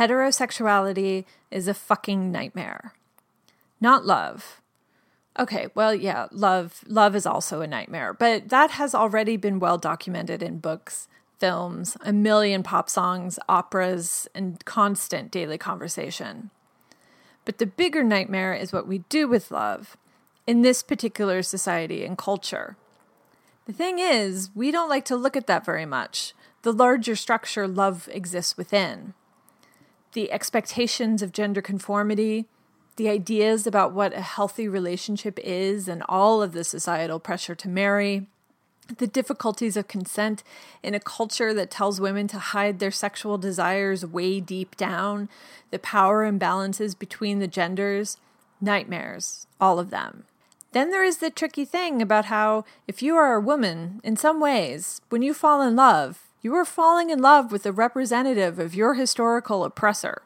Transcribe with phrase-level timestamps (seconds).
[0.00, 2.94] Heterosexuality is a fucking nightmare.
[3.82, 4.62] Not love.
[5.38, 9.76] Okay, well, yeah, love love is also a nightmare, but that has already been well
[9.76, 11.06] documented in books,
[11.38, 16.48] films, a million pop songs, operas, and constant daily conversation.
[17.44, 19.98] But the bigger nightmare is what we do with love
[20.46, 22.78] in this particular society and culture.
[23.66, 27.68] The thing is, we don't like to look at that very much, the larger structure
[27.68, 29.12] love exists within.
[30.12, 32.46] The expectations of gender conformity,
[32.96, 37.68] the ideas about what a healthy relationship is, and all of the societal pressure to
[37.68, 38.26] marry,
[38.98, 40.42] the difficulties of consent
[40.82, 45.28] in a culture that tells women to hide their sexual desires way deep down,
[45.70, 48.16] the power imbalances between the genders,
[48.60, 50.24] nightmares, all of them.
[50.72, 54.40] Then there is the tricky thing about how, if you are a woman, in some
[54.40, 58.74] ways, when you fall in love, you are falling in love with the representative of
[58.74, 60.22] your historical oppressor.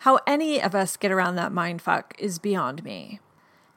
[0.00, 3.20] How any of us get around that mindfuck is beyond me.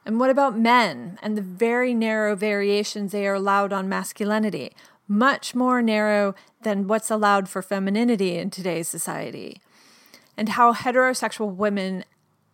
[0.04, 4.72] And what about men and the very narrow variations they are allowed on masculinity?
[5.08, 9.60] Much more narrow than what's allowed for femininity in today's society.
[10.36, 12.04] And how heterosexual women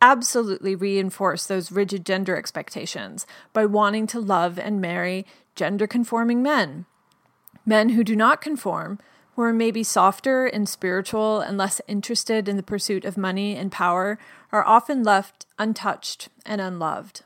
[0.01, 6.87] absolutely reinforce those rigid gender expectations by wanting to love and marry gender conforming men.
[7.65, 8.99] Men who do not conform,
[9.35, 13.73] who are maybe softer and spiritual and less interested in the pursuit of money and
[13.73, 14.19] power,
[14.51, 17.23] are often left untouched and unloved.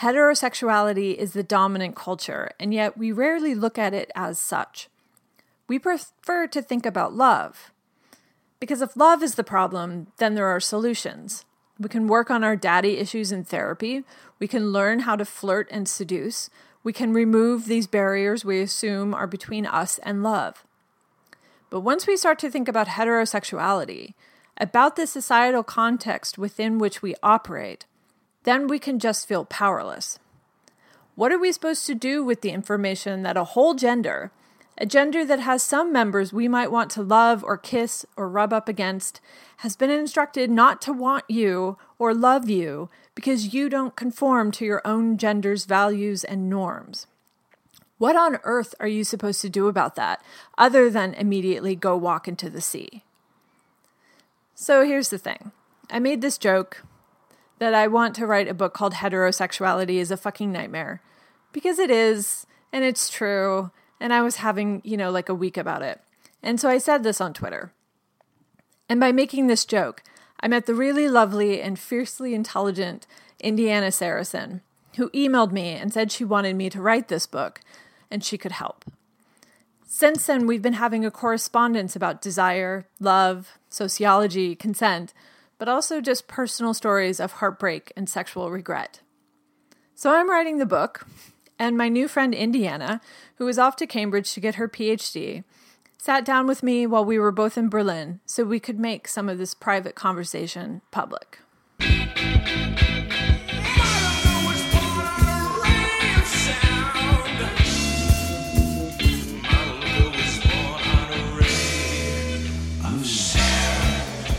[0.00, 4.88] Heterosexuality is the dominant culture, and yet we rarely look at it as such.
[5.68, 7.72] We prefer to think about love.
[8.60, 11.44] Because if love is the problem, then there are solutions.
[11.78, 14.04] We can work on our daddy issues in therapy.
[14.38, 16.50] We can learn how to flirt and seduce.
[16.86, 20.64] We can remove these barriers we assume are between us and love.
[21.68, 24.14] But once we start to think about heterosexuality,
[24.56, 27.86] about the societal context within which we operate,
[28.44, 30.20] then we can just feel powerless.
[31.16, 34.30] What are we supposed to do with the information that a whole gender,
[34.78, 38.52] a gender that has some members we might want to love or kiss or rub
[38.52, 39.20] up against,
[39.56, 44.64] has been instructed not to want you or love you because you don't conform to
[44.64, 47.06] your own gender's values and norms?
[47.98, 50.22] What on earth are you supposed to do about that
[50.58, 53.02] other than immediately go walk into the sea?
[54.54, 55.52] So here's the thing
[55.90, 56.82] I made this joke
[57.58, 61.00] that I want to write a book called Heterosexuality is a fucking nightmare.
[61.52, 65.56] Because it is, and it's true, and I was having, you know, like a week
[65.56, 66.00] about it.
[66.42, 67.72] And so I said this on Twitter.
[68.88, 70.02] And by making this joke,
[70.40, 73.06] I met the really lovely and fiercely intelligent
[73.40, 74.60] Indiana Seresin,
[74.96, 77.60] who emailed me and said she wanted me to write this book
[78.10, 78.84] and she could help.
[79.84, 85.14] Since then, we've been having a correspondence about desire, love, sociology, consent,
[85.58, 89.00] but also just personal stories of heartbreak and sexual regret.
[89.94, 91.06] So I'm writing the book,
[91.58, 93.00] and my new friend Indiana,
[93.36, 95.44] who is off to Cambridge to get her PhD,
[95.98, 99.28] sat down with me while we were both in Berlin so we could make some
[99.28, 101.38] of this private conversation public.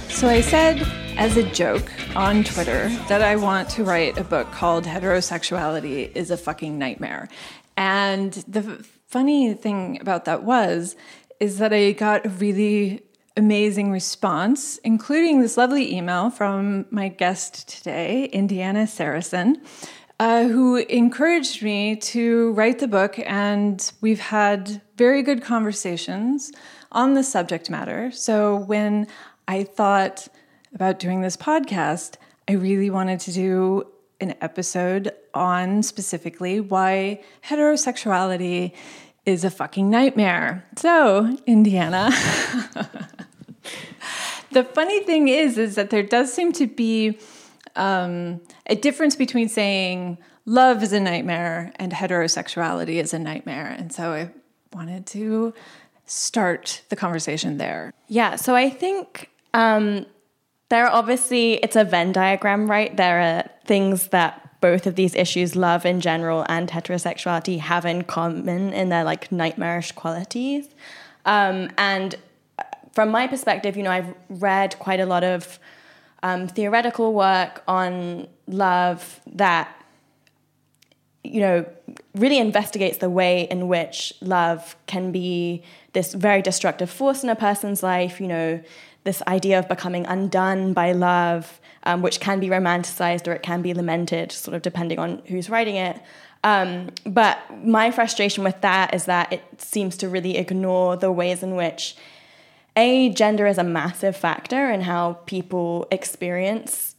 [0.09, 0.81] So I said
[1.18, 6.31] as a joke on Twitter that I want to write a book called Heterosexuality is
[6.31, 7.29] a Fucking Nightmare.
[7.75, 10.95] And the funny thing about that was,
[11.40, 13.03] is that I got a really
[13.36, 19.58] amazing response, including this lovely email from my guest today, Indiana Seresin,
[20.20, 23.20] uh, who encouraged me to write the book.
[23.20, 26.52] And we've had very good conversations
[26.92, 28.09] on the subject matter.
[28.12, 29.08] So when
[29.48, 30.28] I thought,
[30.74, 32.16] about doing this podcast,
[32.48, 33.88] I really wanted to do
[34.19, 38.74] an episode on specifically why heterosexuality
[39.27, 40.65] is a fucking nightmare.
[40.77, 42.09] So, Indiana.
[44.51, 47.19] the funny thing is is that there does seem to be
[47.75, 53.75] um, a difference between saying love is a nightmare and heterosexuality is a nightmare.
[53.77, 54.31] And so I
[54.74, 55.53] wanted to
[56.06, 57.91] start the conversation there.
[58.07, 60.06] Yeah, so I think um,
[60.69, 62.95] there are obviously, it's a Venn diagram, right?
[62.95, 68.04] There are things that both of these issues, love in general and heterosexuality, have in
[68.04, 70.68] common in their like nightmarish qualities.
[71.25, 72.15] Um, and
[72.94, 75.59] from my perspective, you know, I've read quite a lot of
[76.24, 79.69] um, theoretical work on love that,
[81.24, 81.65] you know,
[82.15, 85.63] really investigates the way in which love can be
[85.94, 88.59] this very destructive force in a person's life, you know,
[89.04, 93.62] this idea of becoming undone by love, um, which can be romanticized or it can
[93.62, 96.00] be lamented, sort of depending on who's writing it.
[96.44, 101.42] Um, but my frustration with that is that it seems to really ignore the ways
[101.42, 101.95] in which
[102.75, 106.95] a gender is a massive factor in how people experience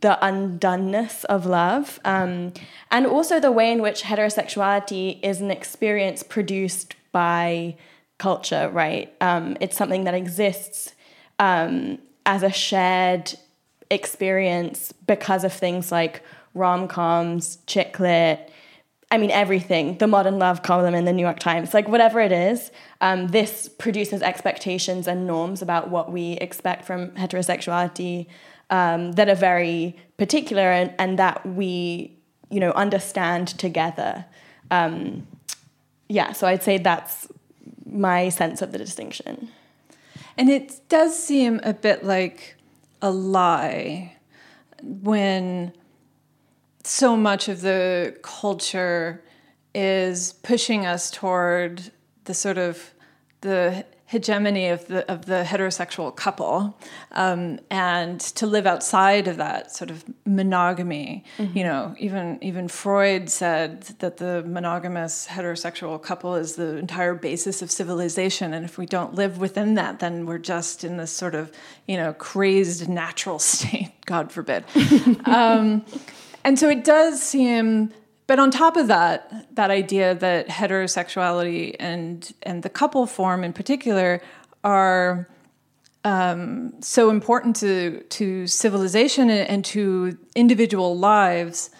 [0.00, 2.52] the undoneness of love, um,
[2.90, 7.76] and also the way in which heterosexuality is an experience produced by
[8.18, 8.68] culture.
[8.72, 10.92] Right, um, it's something that exists
[11.38, 13.34] um, as a shared
[13.92, 16.22] experience because of things like
[16.54, 18.50] rom coms, chick lit,
[19.12, 22.32] I mean, everything, the modern love column in the New York Times, like whatever it
[22.32, 22.70] is,
[23.02, 28.26] um, this produces expectations and norms about what we expect from heterosexuality
[28.70, 32.16] um, that are very particular and, and, that we,
[32.48, 34.24] you know, understand together.
[34.70, 35.26] Um,
[36.08, 37.28] yeah, so I'd say that's
[37.84, 39.50] my sense of the distinction.
[40.38, 42.56] And it does seem a bit like
[43.02, 44.16] a lie
[44.82, 45.72] when
[46.84, 49.22] so much of the culture
[49.74, 51.90] is pushing us toward
[52.24, 52.94] the sort of
[53.40, 56.78] the hegemony of the of the heterosexual couple,
[57.12, 61.24] um, and to live outside of that sort of monogamy.
[61.38, 61.56] Mm-hmm.
[61.56, 67.62] You know, even even Freud said that the monogamous heterosexual couple is the entire basis
[67.62, 71.34] of civilization, and if we don't live within that, then we're just in this sort
[71.34, 71.50] of
[71.86, 73.92] you know crazed natural state.
[74.04, 74.64] God forbid.
[75.24, 75.86] um,
[76.44, 77.92] and so it does seem
[78.26, 83.52] but on top of that that idea that heterosexuality and and the couple form in
[83.52, 84.22] particular
[84.64, 85.28] are
[86.04, 91.70] um, so important to to civilization and, and to individual lives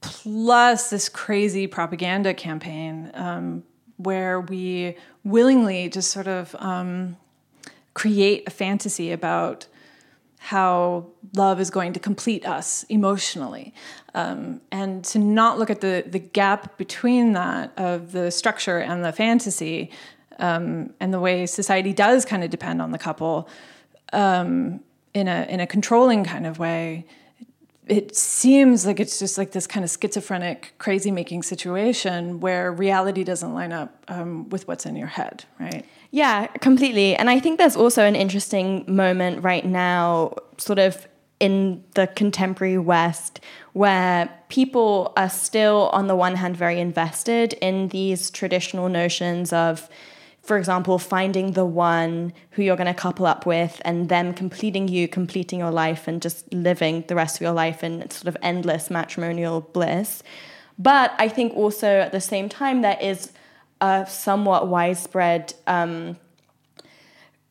[0.00, 3.62] plus this crazy propaganda campaign um,
[3.96, 7.16] where we willingly just sort of um,
[7.94, 9.66] create a fantasy about
[10.44, 13.72] how love is going to complete us emotionally.
[14.14, 19.02] Um, and to not look at the, the gap between that of the structure and
[19.02, 19.90] the fantasy
[20.38, 23.48] um, and the way society does kind of depend on the couple
[24.12, 24.80] um,
[25.14, 27.06] in, a, in a controlling kind of way.
[27.86, 33.24] It seems like it's just like this kind of schizophrenic, crazy making situation where reality
[33.24, 35.86] doesn't line up um, with what's in your head, right?
[36.14, 37.16] Yeah, completely.
[37.16, 41.08] And I think there's also an interesting moment right now, sort of
[41.40, 43.40] in the contemporary West,
[43.72, 49.88] where people are still, on the one hand, very invested in these traditional notions of,
[50.40, 54.86] for example, finding the one who you're going to couple up with and them completing
[54.86, 58.36] you, completing your life, and just living the rest of your life in sort of
[58.40, 60.22] endless matrimonial bliss.
[60.78, 63.32] But I think also at the same time, there is
[63.80, 66.16] a somewhat widespread um,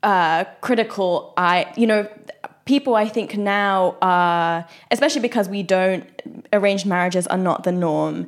[0.02, 1.72] uh, critical eye.
[1.76, 2.10] You know,
[2.66, 6.08] people I think now are, especially because we don't,
[6.52, 8.28] arranged marriages are not the norm.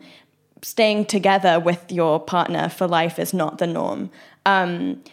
[0.61, 4.09] Staying together with your partner for life is not the norm.
[4.45, 5.03] Um,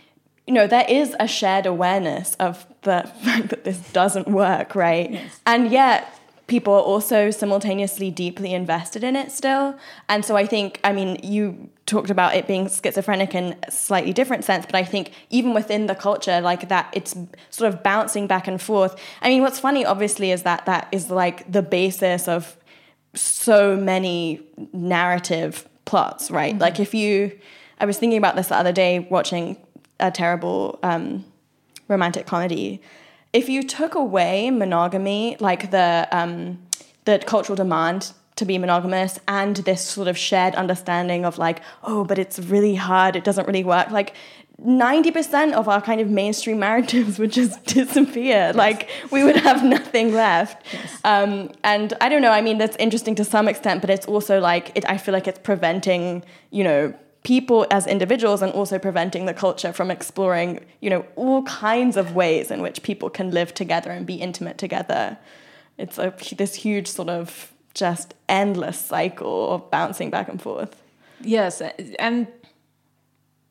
[0.47, 5.11] you know, there is a shared awareness of the fact that this doesn't work, right?
[5.11, 5.41] Yes.
[5.47, 6.19] And yet,
[6.53, 9.75] people are also simultaneously deeply invested in it still.
[10.11, 14.13] And so I think, I mean, you talked about it being schizophrenic in a slightly
[14.13, 17.17] different sense, but I think even within the culture, like that, it's
[17.49, 19.01] sort of bouncing back and forth.
[19.23, 22.55] I mean, what's funny, obviously, is that that is like the basis of
[23.15, 24.43] so many
[24.75, 26.53] narrative plots, right?
[26.53, 26.61] Mm-hmm.
[26.61, 27.33] Like if you,
[27.81, 29.57] I was thinking about this the other day watching
[30.01, 31.25] a terrible um,
[31.89, 32.83] romantic comedy
[33.33, 36.59] if you took away monogamy, like the um,
[37.05, 42.05] the cultural demand to be monogamous and this sort of shared understanding of like, oh,
[42.05, 43.91] but it's really hard, it doesn't really work.
[43.91, 44.15] Like
[44.65, 48.25] 90% of our kind of mainstream narratives would just disappear.
[48.25, 48.55] Yes.
[48.55, 50.65] Like we would have nothing left.
[50.73, 51.01] Yes.
[51.05, 54.41] Um, and I don't know, I mean, that's interesting to some extent, but it's also
[54.41, 59.27] like, it, I feel like it's preventing, you know, people as individuals and also preventing
[59.27, 63.55] the culture from exploring, you know, all kinds of ways in which people can live
[63.55, 65.17] together and be intimate together.
[65.79, 70.83] It's a, this huge sort of just endless cycle of bouncing back and forth.
[71.21, 71.63] Yes,
[71.99, 72.27] and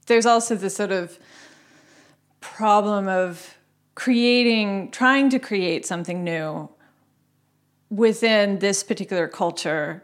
[0.07, 1.17] there's also this sort of
[2.41, 3.57] problem of
[3.95, 6.69] creating, trying to create something new
[7.89, 10.03] within this particular culture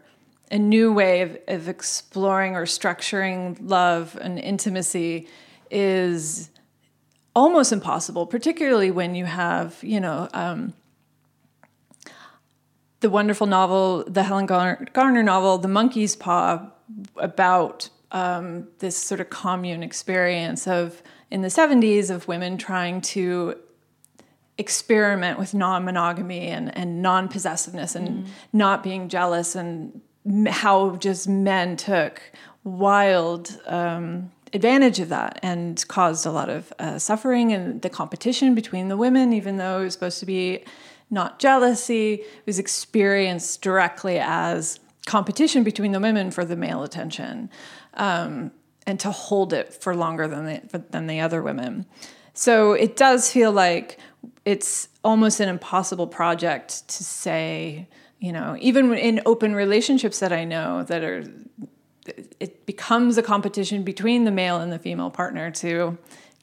[0.52, 5.28] a new way of, of exploring or structuring love and intimacy
[5.70, 6.50] is
[7.36, 10.74] almost impossible, particularly when you have, you know, um,
[13.02, 16.72] the wonderful novel, the Helen Garner, Garner novel, The Monkey's Paw,
[17.18, 23.56] about um, this sort of commune experience of in the 70s of women trying to
[24.58, 28.28] experiment with non-monogamy and, and non-possessiveness and mm.
[28.54, 30.02] not being jealous and
[30.48, 32.22] how just men took
[32.64, 38.56] wild um, advantage of that and caused a lot of uh, suffering and the competition
[38.56, 40.64] between the women, even though it was supposed to be
[41.10, 47.50] not jealousy, it was experienced directly as competition between the women for the male attention
[47.94, 48.52] um,
[48.86, 51.86] and to hold it for longer than the, than the other women.
[52.34, 54.00] So it does feel like
[54.46, 57.88] it's almost an impossible project to say,
[58.20, 61.24] you know, even in open relationships that I know that are
[62.40, 65.98] it becomes a competition between the male and the female partner to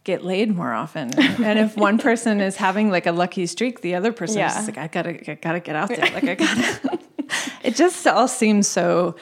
[0.04, 1.18] get laid more often.
[1.18, 4.58] and if one person is having like a lucky streak, the other person yeah.
[4.58, 5.98] is like, I gotta, I gotta get out there.
[5.98, 6.98] Like I gotta.
[7.62, 9.16] it just all seems so,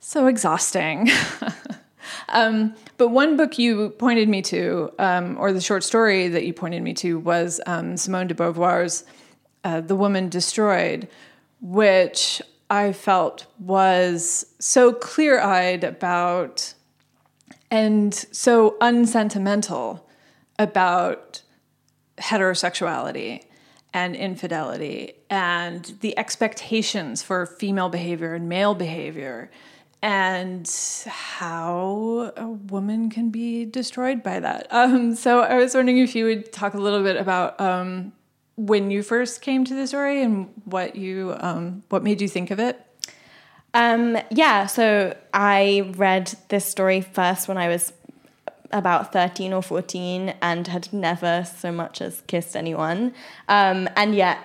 [0.00, 1.10] so exhausting.
[2.30, 6.52] um, but one book you pointed me to, um, or the short story that you
[6.52, 9.04] pointed me to, was um, Simone de Beauvoir's
[9.64, 11.08] uh, "The Woman Destroyed,"
[11.64, 16.74] which I felt was so clear eyed about
[17.70, 20.06] and so unsentimental
[20.58, 21.40] about
[22.18, 23.44] heterosexuality
[23.94, 29.50] and infidelity and the expectations for female behavior and male behavior
[30.02, 30.70] and
[31.06, 34.66] how a woman can be destroyed by that.
[34.70, 38.12] Um, so I was wondering if you would talk a little bit about um,
[38.56, 42.50] when you first came to the story and what you um, what made you think
[42.50, 42.80] of it?
[43.74, 47.92] Um, yeah, so I read this story first when I was
[48.70, 53.12] about 13 or 14 and had never so much as kissed anyone.
[53.48, 54.38] Um, and yet,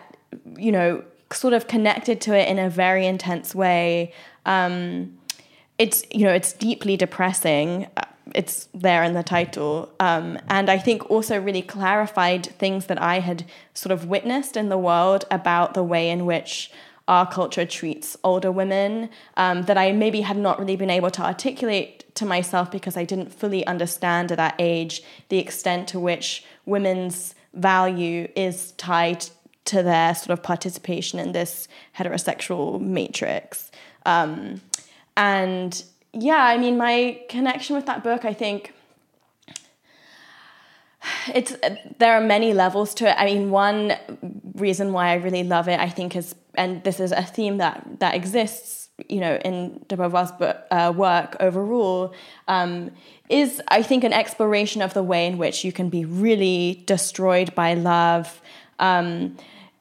[0.57, 4.13] you know, sort of connected to it in a very intense way.
[4.45, 5.17] Um,
[5.77, 7.87] it's, you know, it's deeply depressing
[8.35, 9.91] it's there in the title.
[9.99, 14.69] Um, and I think also really clarified things that I had sort of witnessed in
[14.69, 16.71] the world about the way in which
[17.07, 21.23] our culture treats older women um, that I maybe had not really been able to
[21.23, 26.43] articulate to myself because I didn't fully understand at that age the extent to which
[26.65, 29.25] women's value is tied
[29.65, 31.67] to their sort of participation in this
[31.97, 33.71] heterosexual matrix.
[34.05, 34.61] Um,
[35.17, 38.73] and yeah, I mean, my connection with that book, I think
[41.33, 41.55] it's
[41.99, 43.15] there are many levels to it.
[43.17, 43.93] I mean, one
[44.55, 47.99] reason why I really love it, I think, is and this is a theme that
[47.99, 50.31] that exists, you know, in de Beauvoir's
[50.71, 52.13] uh, work overall,
[52.47, 52.91] um,
[53.29, 57.53] is I think an exploration of the way in which you can be really destroyed
[57.55, 58.41] by love.
[58.79, 59.37] Um,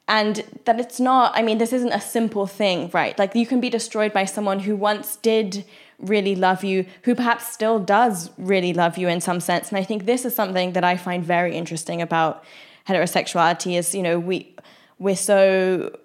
[0.07, 3.17] and that it's not, I mean, this isn't a simple thing, right?
[3.19, 5.63] Like you can be destroyed by someone who once did
[5.99, 9.69] really love you, who perhaps still does really love you in some sense.
[9.69, 12.43] And I think this is something that I find very interesting about
[12.87, 14.55] heterosexuality is, you know, we
[14.97, 15.97] we're so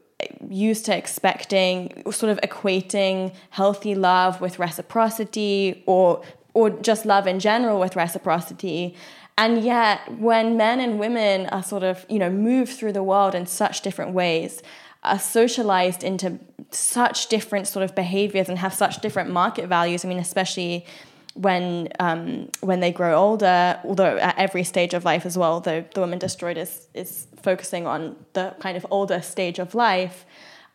[0.48, 6.22] used to expecting sort of equating healthy love with reciprocity or
[6.54, 8.94] or just love in general with reciprocity.
[9.36, 13.34] And yet when men and women are sort of, you know, move through the world
[13.34, 14.62] in such different ways,
[15.04, 16.38] are socialized into
[16.70, 20.04] such different sort of behaviors and have such different market values.
[20.04, 20.86] I mean, especially
[21.34, 25.84] when um, when they grow older, although at every stage of life as well, though
[25.94, 30.24] the woman destroyed is is focusing on the kind of older stage of life.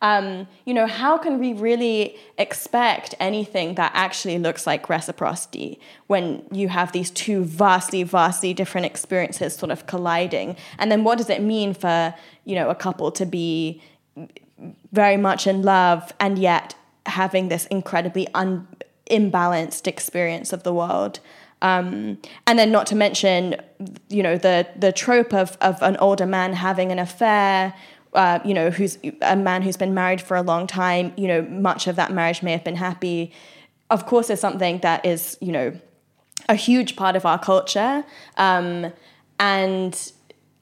[0.02, 6.42] Um, you know, how can we really expect anything that actually looks like reciprocity when
[6.50, 10.56] you have these two vastly, vastly different experiences sort of colliding?
[10.78, 12.14] And then what does it mean for,
[12.46, 13.82] you know, a couple to be
[14.92, 16.74] very much in love and yet
[17.06, 18.66] having this incredibly un-
[19.10, 21.20] imbalanced experience of the world.
[21.62, 23.56] Um, and then not to mention,
[24.08, 27.74] you know, the the trope of of an older man having an affair,
[28.14, 31.12] uh, you know, who's a man who's been married for a long time.
[31.16, 33.32] You know, much of that marriage may have been happy.
[33.90, 35.72] Of course, is something that is, you know,
[36.48, 38.04] a huge part of our culture,
[38.38, 38.92] um,
[39.38, 40.12] and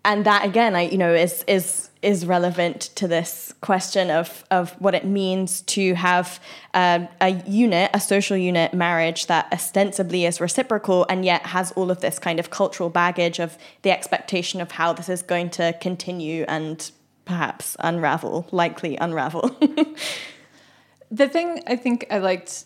[0.08, 4.70] and that again, I you know, is is is relevant to this question of, of
[4.80, 6.40] what it means to have
[6.72, 12.00] a unit, a social unit marriage that ostensibly is reciprocal and yet has all of
[12.00, 16.44] this kind of cultural baggage of the expectation of how this is going to continue
[16.46, 16.92] and
[17.24, 19.48] perhaps unravel, likely unravel.
[21.10, 22.64] the thing I think I liked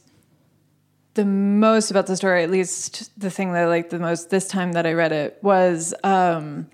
[1.14, 4.46] the most about the story, at least the thing that I liked the most this
[4.46, 5.94] time that I read it, was.
[6.04, 6.68] Um,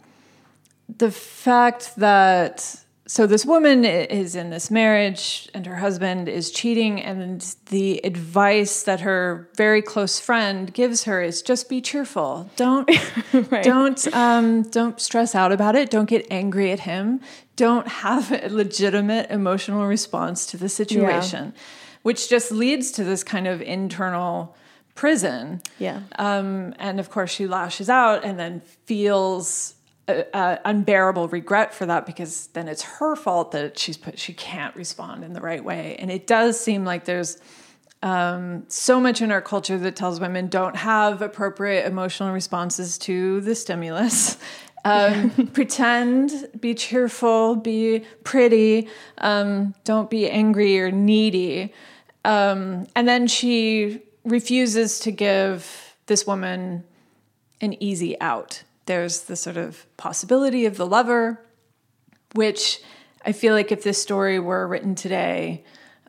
[0.88, 7.00] the fact that so this woman is in this marriage and her husband is cheating
[7.00, 7.40] and
[7.71, 12.50] the advice that her very close friend gives her is just be cheerful.
[12.57, 12.88] Don't
[13.50, 13.64] right.
[13.64, 15.88] don't um, don't stress out about it.
[15.88, 17.23] Don't get angry at him.
[17.57, 21.62] Don't have a legitimate emotional response to the situation yeah.
[22.02, 24.54] which just leads to this kind of internal
[24.95, 25.62] prison.
[25.78, 26.02] Yeah.
[26.18, 29.76] Um, and of course she lashes out and then feels
[30.09, 34.75] a, unbearable regret for that because then it's her fault that she's put she can't
[34.75, 35.97] respond in the right way.
[35.99, 37.38] And it does seem like there's
[38.03, 43.41] um, so much in our culture that tells women don't have appropriate emotional responses to
[43.41, 44.37] the stimulus.
[44.85, 48.88] Um, pretend be cheerful be pretty
[49.19, 51.75] um, don't be angry or needy.
[52.25, 56.85] Um, and then she refuses to give this woman
[57.61, 61.40] an easy out there's the sort of possibility of the lover,
[62.35, 62.80] which
[63.25, 65.64] I feel like if this story were written today,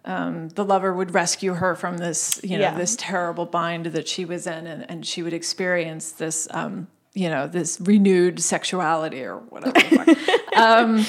[0.05, 2.77] um, the lover would rescue her from this, you know, yeah.
[2.77, 7.29] this terrible bind that she was in, and, and she would experience this, um, you
[7.29, 10.15] know, this renewed sexuality or whatever.
[10.55, 11.05] um,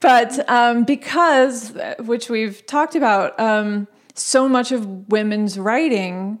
[0.00, 6.38] but um, because, which we've talked about, um, so much of women's writing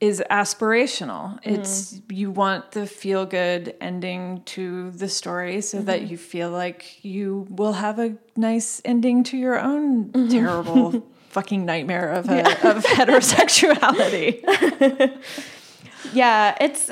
[0.00, 1.38] is aspirational.
[1.42, 2.16] It's mm.
[2.16, 5.86] you want the feel good ending to the story so mm-hmm.
[5.86, 10.28] that you feel like you will have a nice ending to your own mm-hmm.
[10.28, 12.70] terrible fucking nightmare of, a, yeah.
[12.70, 14.40] of heterosexuality.
[16.12, 16.90] yeah, it's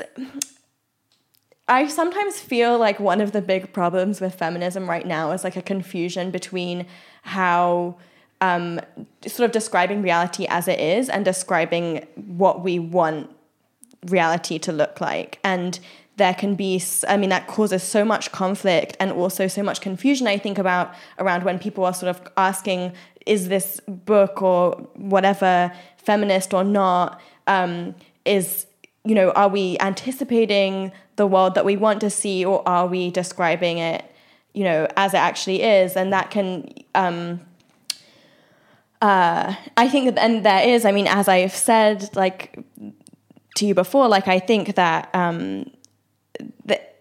[1.69, 5.55] I sometimes feel like one of the big problems with feminism right now is like
[5.55, 6.87] a confusion between
[7.23, 7.97] how
[8.41, 8.79] um,
[9.25, 13.29] sort of describing reality as it is and describing what we want
[14.05, 15.39] reality to look like.
[15.43, 15.79] And
[16.17, 20.27] there can be, I mean, that causes so much conflict and also so much confusion,
[20.27, 22.93] I think, about around when people are sort of asking,
[23.25, 27.21] is this book or whatever feminist or not?
[27.45, 27.93] Um,
[28.25, 28.65] is,
[29.05, 33.11] you know, are we anticipating the world that we want to see or are we
[33.11, 34.03] describing it,
[34.53, 35.95] you know, as it actually is?
[35.95, 37.41] And that can, um,
[39.01, 42.59] uh, I think, and there is, I mean, as I've said, like
[43.55, 45.69] to you before, like I think that um,
[46.65, 46.95] that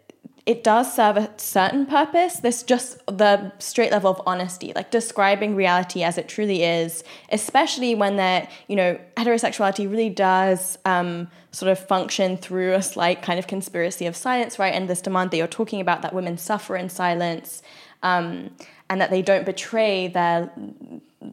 [0.45, 2.41] it does serve a certain purpose.
[2.41, 7.95] This just the straight level of honesty, like describing reality as it truly is, especially
[7.95, 13.39] when that you know heterosexuality really does um, sort of function through a slight kind
[13.39, 14.75] of conspiracy of silence, right?
[14.75, 17.63] And this demand that you're talking about that women suffer in silence.
[18.03, 18.51] Um,
[18.89, 20.53] and that they don't betray their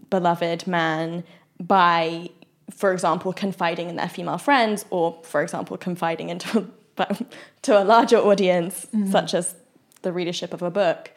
[0.10, 1.24] beloved man
[1.60, 2.30] by,
[2.72, 6.67] for example, confiding in their female friends, or for example, confiding into
[7.63, 9.12] to a larger audience, mm-hmm.
[9.12, 9.56] such as
[10.02, 11.12] the readership of a book.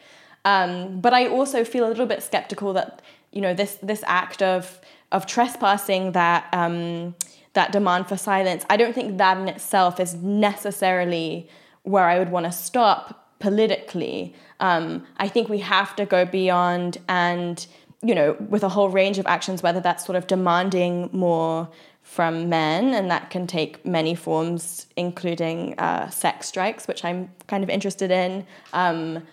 [0.45, 3.01] Um, but I also feel a little bit skeptical that
[3.31, 4.79] you know this this act of
[5.11, 7.15] of trespassing that um,
[7.53, 8.65] that demand for silence.
[8.69, 11.49] I don't think that in itself is necessarily
[11.83, 14.35] where I would want to stop politically.
[14.59, 17.65] Um, I think we have to go beyond and
[18.03, 21.67] you know, with a whole range of actions, whether that's sort of demanding more
[22.03, 27.63] from men, and that can take many forms, including uh, sex strikes, which I'm kind
[27.63, 28.45] of interested in.
[28.73, 29.23] Um,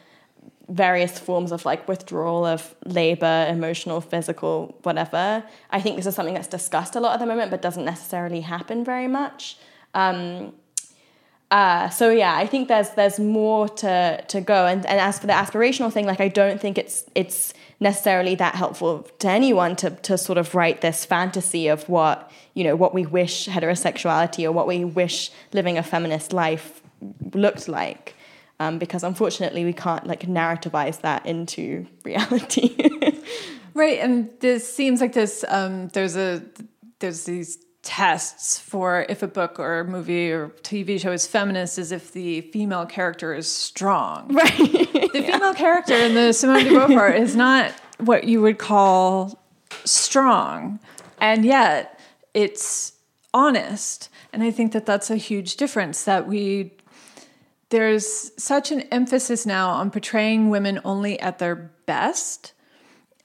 [0.69, 5.45] various forms of like withdrawal of labor, emotional, physical, whatever.
[5.71, 8.41] I think this is something that's discussed a lot at the moment, but doesn't necessarily
[8.41, 9.59] happen very much.
[9.93, 10.55] Um,
[11.51, 14.67] uh, so yeah, I think there's there's more to to go.
[14.67, 18.55] And and as for the aspirational thing, like I don't think it's it's necessarily that
[18.55, 22.95] helpful to anyone to, to sort of write this fantasy of what you know what
[22.95, 26.83] we wish heterosexuality or what we wish living a feminist life
[27.33, 28.15] looked like.
[28.61, 32.77] Um, because unfortunately we can't like narrativize that into reality.
[33.75, 36.43] Right and this seems like this um, there's a
[37.01, 41.93] there's these tests for if a book or movie or TV show is feminist is
[41.93, 44.35] if the female character is strong.
[44.35, 44.57] Right.
[44.57, 45.33] the yeah.
[45.33, 49.39] female character in the Simone de Beauvoir is not what you would call
[49.85, 50.81] strong,
[51.21, 52.01] and yet
[52.33, 52.93] it's
[53.33, 54.09] honest.
[54.33, 56.73] And I think that that's a huge difference that we
[57.71, 61.55] there's such an emphasis now on portraying women only at their
[61.87, 62.53] best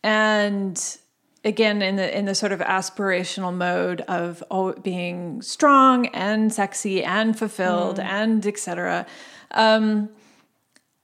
[0.04, 0.98] and
[1.44, 7.04] again in the in the sort of aspirational mode of oh, being strong and sexy
[7.04, 8.04] and fulfilled mm.
[8.04, 9.06] and etc
[9.52, 10.10] um,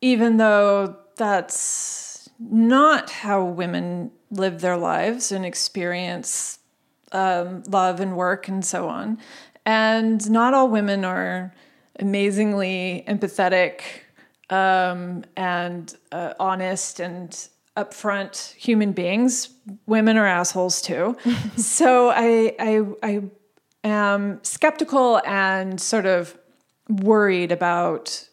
[0.02, 6.60] even though that's not how women live their lives and experience
[7.14, 9.18] um, love and work and so on
[9.66, 11.54] and not all women are
[12.00, 13.82] amazingly empathetic
[14.50, 19.50] um, and uh, honest and upfront human beings.
[19.86, 21.18] Women are assholes too.
[21.58, 23.22] so I, I, I
[23.84, 26.38] am skeptical and sort of
[26.90, 28.28] worried about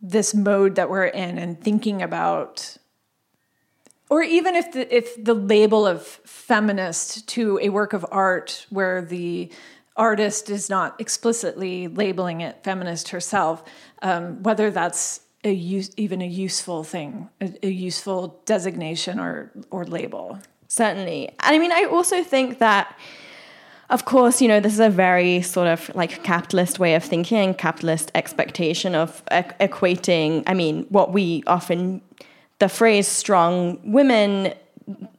[0.00, 2.78] this mode that we're in and thinking about
[4.10, 9.02] or even if the if the label of feminist to a work of art where
[9.02, 9.50] the
[9.96, 13.64] artist is not explicitly labeling it feminist herself,
[14.02, 19.84] um, whether that's a use, even a useful thing, a, a useful designation or or
[19.84, 20.38] label.
[20.68, 22.96] Certainly, and I mean, I also think that
[23.90, 27.54] of course, you know, this is a very sort of like capitalist way of thinking,
[27.54, 32.02] capitalist expectation of equating, I mean, what we often,
[32.58, 34.52] the phrase strong women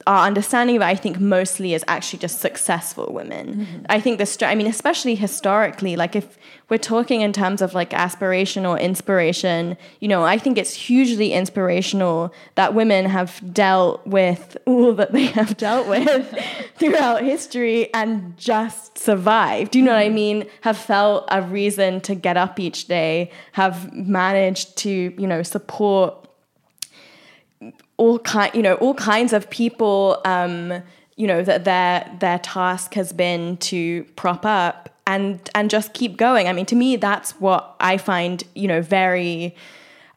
[0.06, 3.54] our understanding of it, I think mostly is actually just successful women.
[3.54, 3.84] Mm-hmm.
[3.88, 7.94] I think the, I mean, especially historically, like if we're talking in terms of like
[7.94, 14.56] aspiration or inspiration, you know, I think it's hugely inspirational that women have dealt with
[14.66, 16.34] all that they have dealt with
[16.76, 19.72] throughout history and just survived.
[19.72, 20.14] Do you know what I mm-hmm.
[20.14, 20.46] mean?
[20.62, 26.26] Have felt a reason to get up each day, have managed to, you know, support
[28.00, 30.20] all kind, you know, all kinds of people.
[30.24, 30.82] Um,
[31.16, 36.16] you know that their their task has been to prop up and and just keep
[36.16, 36.48] going.
[36.48, 39.54] I mean, to me, that's what I find you know very.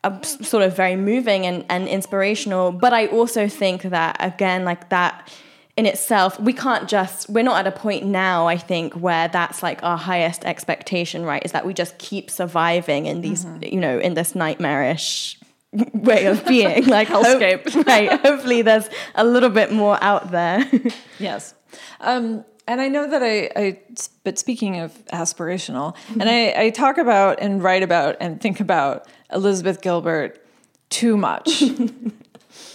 [0.06, 4.90] Uh, sort of very moving and, and inspirational but i also think that again like
[4.90, 5.32] that
[5.78, 9.64] in itself we can't just we're not at a point now i think where that's
[9.64, 13.64] like our highest expectation right is that we just keep surviving in these mm-hmm.
[13.64, 15.40] you know in this nightmarish
[15.94, 16.86] way of being.
[16.86, 17.70] Like hellscape.
[17.70, 18.20] Hope, right.
[18.22, 20.70] Hopefully there's a little bit more out there.
[21.20, 21.54] yes.
[22.00, 23.80] Um, and I know that I, I,
[24.24, 29.08] but speaking of aspirational, and I, I talk about and write about and think about
[29.34, 30.46] Elizabeth Gilbert
[30.90, 31.64] too much.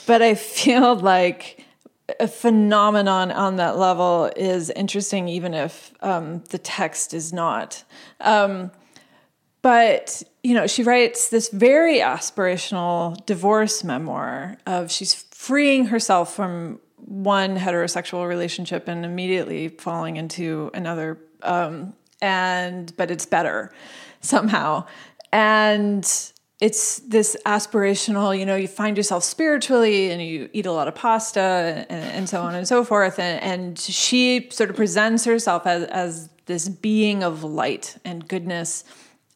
[0.06, 1.64] but I feel like
[2.20, 7.84] a phenomenon on that level is interesting, even if um, the text is not.
[8.20, 8.70] Um,
[9.62, 16.80] but you know, she writes this very aspirational divorce memoir of she's freeing herself from
[16.96, 23.72] one heterosexual relationship and immediately falling into another um, and but it's better
[24.20, 24.84] somehow.
[25.32, 26.04] And
[26.60, 30.94] it's this aspirational you know you find yourself spiritually and you eat a lot of
[30.94, 33.18] pasta and, and so on and so forth.
[33.18, 38.84] And, and she sort of presents herself as, as this being of light and goodness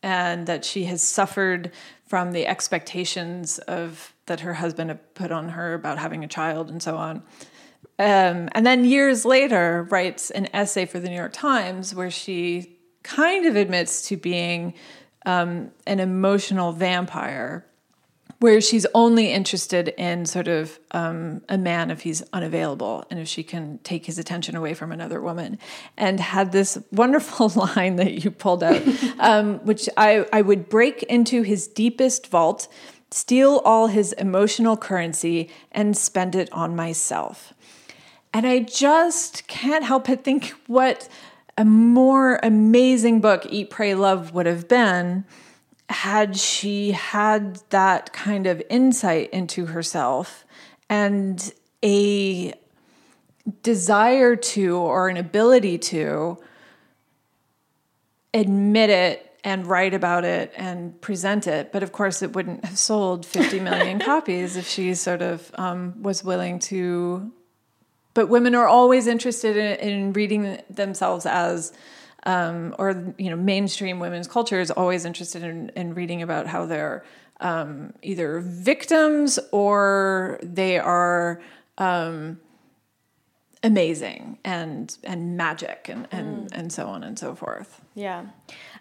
[0.03, 1.71] and that she has suffered
[2.07, 6.71] from the expectations of that her husband had put on her about having a child
[6.71, 7.23] and so on.
[7.99, 12.79] Um, and then years later, writes an essay for the New York Times where she
[13.03, 14.75] kind of admits to being
[15.27, 17.67] um, an emotional vampire
[18.43, 23.29] where she's only interested in sort of um, a man if he's unavailable and if
[23.29, 25.57] she can take his attention away from another woman.
[25.97, 28.83] And had this wonderful line that you pulled out,
[29.21, 32.67] um, which I, I would break into his deepest vault,
[33.13, 37.55] steal all his emotional currency, and spend it on myself.
[38.35, 41.09] And I just can't help but think what
[41.57, 45.27] a more amazing book Eat, Pray, Love would have been
[45.93, 50.45] had she had that kind of insight into herself
[50.89, 51.53] and
[51.85, 52.53] a
[53.63, 56.39] desire to or an ability to
[58.35, 61.73] admit it and write about it and present it.
[61.73, 66.03] But of course, it wouldn't have sold 50 million copies if she sort of um,
[66.03, 67.33] was willing to.
[68.15, 71.73] But women are always interested in, in reading themselves as
[72.25, 76.67] um, or you know mainstream women's culture is always interested in, in reading about how
[76.67, 77.05] they're
[77.41, 81.41] um, either victims or they are
[81.79, 82.41] um,
[83.63, 86.59] amazing and and magic and and, mm.
[86.59, 87.81] and so on and so forth.
[87.95, 88.25] Yeah,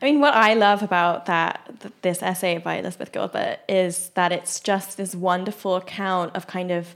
[0.01, 4.59] I mean, what I love about that this essay by Elizabeth Gilbert is that it's
[4.59, 6.95] just this wonderful account of kind of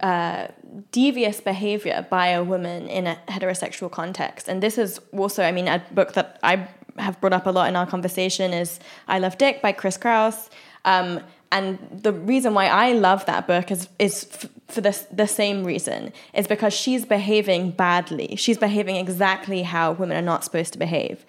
[0.00, 0.48] uh,
[0.90, 4.48] devious behavior by a woman in a heterosexual context.
[4.48, 7.68] And this is also, I mean, a book that I have brought up a lot
[7.68, 10.50] in our conversation is I Love Dick by Chris Kraus.
[10.84, 15.26] Um, and the reason why I love that book is is f- for this the
[15.26, 18.34] same reason is because she's behaving badly.
[18.36, 21.24] She's behaving exactly how women are not supposed to behave.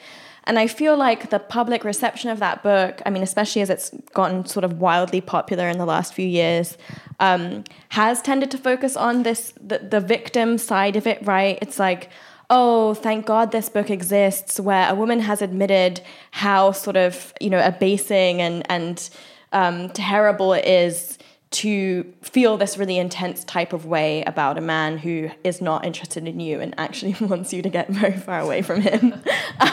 [0.47, 3.89] And I feel like the public reception of that book, I mean, especially as it's
[4.13, 6.77] gotten sort of wildly popular in the last few years,
[7.19, 11.58] um, has tended to focus on this the, the victim side of it, right?
[11.62, 12.10] It's like,
[12.49, 17.49] oh, thank God this book exists, where a woman has admitted how sort of, you
[17.49, 19.10] know, abasing and, and
[19.51, 21.17] um, terrible it is
[21.56, 26.28] to feel this really intense type of way about a man who is not interested
[26.28, 29.13] in you and actually wants you to get very far away from him.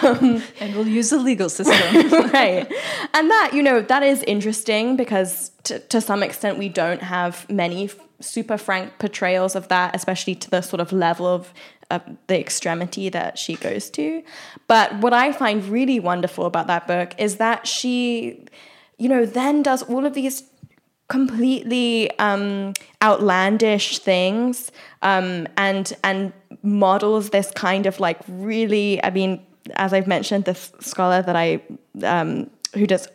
[0.03, 1.75] Um, and we'll use the legal system.
[2.33, 2.71] right.
[3.15, 7.49] And that, you know, that is interesting because to, to some extent we don't have
[7.51, 7.91] many
[8.21, 11.53] super frank portrayals of that, especially to the sort of level of
[11.91, 14.23] uh, the extremity that she goes to.
[14.69, 18.47] But what I find really wonderful about that book is that she,
[18.99, 20.45] you know, then does all of these
[21.13, 22.73] completely um,
[23.03, 24.73] outlandish things
[25.03, 29.03] um, and and models this kind of like really.
[29.05, 29.45] I mean,
[29.75, 31.61] as I've mentioned, this scholar that I
[32.03, 33.09] um, who does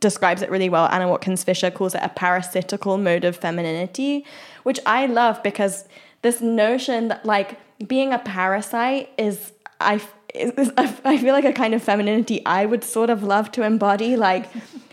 [0.00, 0.88] describes it really well.
[0.90, 4.24] Anna Watkins Fisher calls it a parasitical mode of femininity,
[4.62, 5.86] which I love because
[6.22, 9.52] this notion that like being a parasite is
[9.82, 10.00] I
[10.34, 14.16] is, I feel like a kind of femininity I would sort of love to embody.
[14.16, 14.46] Like,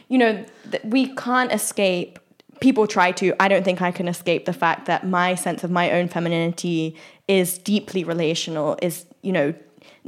[0.09, 0.43] you know,
[0.83, 2.19] we can't escape
[2.61, 3.33] people try to.
[3.41, 6.95] I don't think I can escape the fact that my sense of my own femininity
[7.27, 9.53] is deeply relational, is, you know,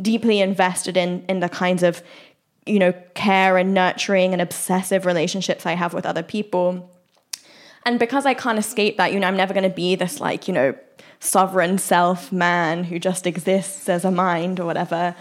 [0.01, 2.01] deeply invested in in the kinds of,
[2.65, 6.89] you know, care and nurturing and obsessive relationships I have with other people.
[7.85, 10.47] And because I can't escape that, you know, I'm never going to be this like,
[10.47, 10.73] you know,
[11.19, 15.15] sovereign self man who just exists as a mind or whatever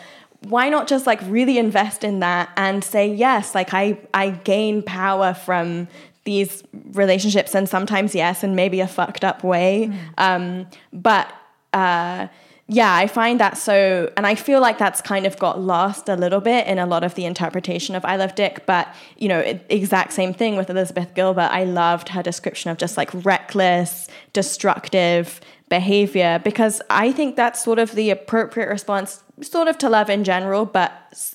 [0.49, 4.83] why not just like really invest in that and say yes like i i gain
[4.83, 5.87] power from
[6.25, 9.91] these relationships and sometimes yes in maybe a fucked up way.
[9.91, 9.97] Mm.
[10.19, 11.33] um, but
[11.73, 12.29] uh,
[12.69, 16.15] yeah i find that so and i feel like that's kind of got lost a
[16.15, 19.41] little bit in a lot of the interpretation of i love dick but you know
[19.41, 21.51] it, exact same thing with elizabeth gilbert.
[21.51, 27.79] I loved her description of just like reckless destructive behavior because i think that's sort
[27.79, 30.93] of the appropriate response sort of to love in general but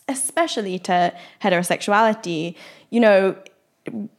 [0.07, 2.55] especially to heterosexuality.
[2.89, 3.35] You know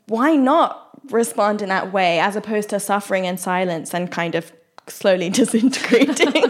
[0.07, 4.53] why not respond in that way as opposed to suffering in silence and kind of
[4.87, 6.27] slowly disintegrating?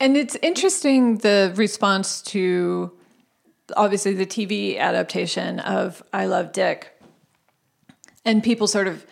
[0.00, 2.92] and it's interesting the response to
[3.76, 6.94] obviously the TV adaptation of I Love Dick
[8.24, 9.06] and people sort of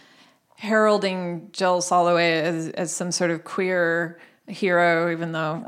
[0.56, 5.62] heralding Jill Soloway as, as some sort of queer hero, even though,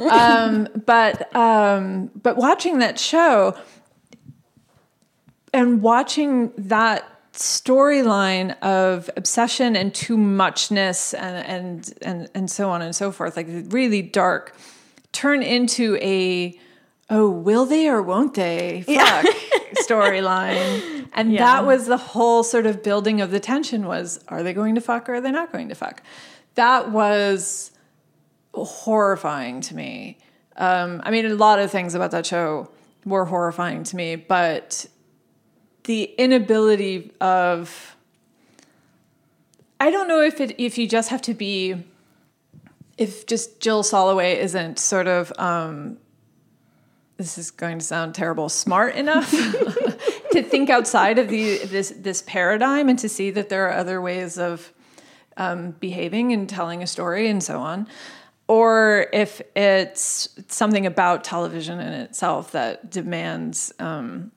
[0.00, 3.56] um, but um, but watching that show,
[5.52, 12.82] and watching that storyline of obsession and too muchness and, and and and so on
[12.82, 14.54] and so forth like really dark
[15.12, 16.58] turn into a
[17.08, 19.22] oh will they or won't they fuck yeah.
[19.88, 21.38] storyline and yeah.
[21.38, 24.80] that was the whole sort of building of the tension was are they going to
[24.80, 26.02] fuck or are they not going to fuck
[26.56, 27.70] that was
[28.54, 30.18] horrifying to me
[30.56, 32.68] um, i mean a lot of things about that show
[33.04, 34.86] were horrifying to me but
[35.90, 37.96] the inability of
[39.80, 41.82] I don't know if it if you just have to be
[42.96, 45.98] if just Jill Soloway isn't sort of um,
[47.16, 49.32] this is going to sound terrible smart enough
[50.30, 54.00] to think outside of the this this paradigm and to see that there are other
[54.00, 54.72] ways of
[55.36, 57.88] um, behaving and telling a story and so on.
[58.46, 64.30] Or if it's something about television in itself that demands um,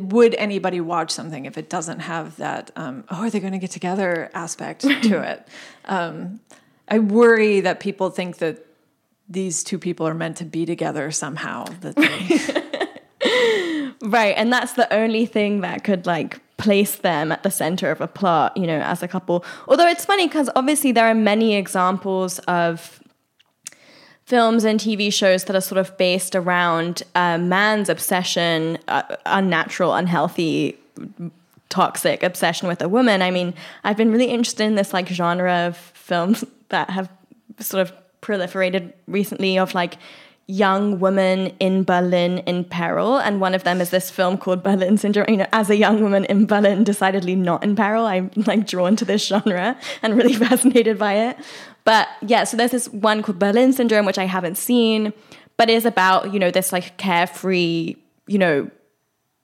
[0.00, 3.58] would anybody watch something if it doesn't have that um, oh are they going to
[3.58, 5.46] get together aspect to it?
[5.84, 6.40] Um,
[6.88, 8.66] i worry that people think that
[9.28, 13.92] these two people are meant to be together somehow that they...
[14.08, 18.00] right and that's the only thing that could like place them at the center of
[18.00, 19.44] a plot you know as a couple.
[19.66, 22.99] Although it's funny because obviously there are many examples of
[24.30, 29.92] films and TV shows that are sort of based around a man's obsession, uh, unnatural,
[29.92, 30.78] unhealthy,
[31.68, 33.22] toxic obsession with a woman.
[33.22, 37.10] I mean, I've been really interested in this like genre of films that have
[37.58, 39.96] sort of proliferated recently of like
[40.50, 43.18] young women in Berlin in peril.
[43.18, 45.26] And one of them is this film called Berlin Syndrome.
[45.28, 48.96] You know, as a young woman in Berlin, decidedly not in peril, I'm like drawn
[48.96, 51.36] to this genre and really fascinated by it.
[51.84, 55.12] But yeah, so there's this one called Berlin Syndrome, which I haven't seen,
[55.56, 57.94] but is about, you know, this like carefree,
[58.26, 58.70] you know,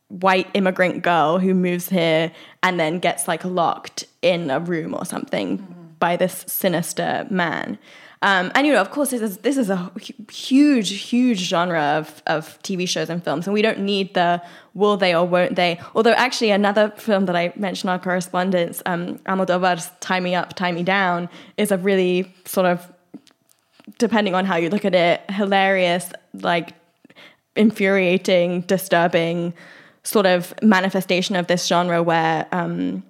[0.08, 5.04] white immigrant girl who moves here and then gets like locked in a room or
[5.04, 5.86] something mm-hmm.
[5.98, 7.78] by this sinister man.
[8.26, 9.88] Um, and you know, of course, this is this is a
[10.32, 14.42] huge, huge genre of of TV shows and films, and we don't need the
[14.74, 15.78] will they or won't they.
[15.94, 20.72] Although, actually, another film that I mentioned our correspondence, um, Almodovar's "Tie Me Up, Tie
[20.72, 22.92] Me Down," is a really sort of,
[23.98, 26.74] depending on how you look at it, hilarious, like
[27.54, 29.54] infuriating, disturbing
[30.02, 32.48] sort of manifestation of this genre where.
[32.50, 33.04] Um,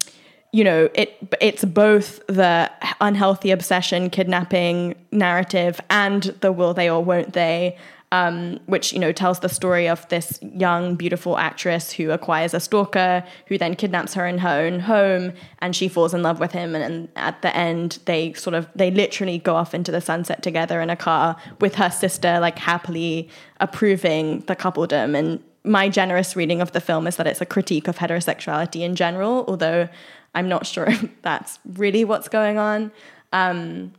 [0.57, 7.05] you know, it it's both the unhealthy obsession, kidnapping narrative, and the will they or
[7.05, 7.77] won't they
[8.12, 12.61] um, which you know tells the story of this young, beautiful actress who acquires a
[12.61, 16.53] stalker, who then kidnaps her in her own home, and she falls in love with
[16.53, 16.75] him.
[16.75, 20.42] And, and at the end, they sort of they literally go off into the sunset
[20.42, 23.29] together in a car with her sister, like happily
[23.61, 25.19] approving the coupledom.
[25.19, 28.95] And my generous reading of the film is that it's a critique of heterosexuality in
[28.95, 29.88] general, although
[30.37, 32.92] I'm not sure if that's really what's going on.
[33.33, 33.92] Um,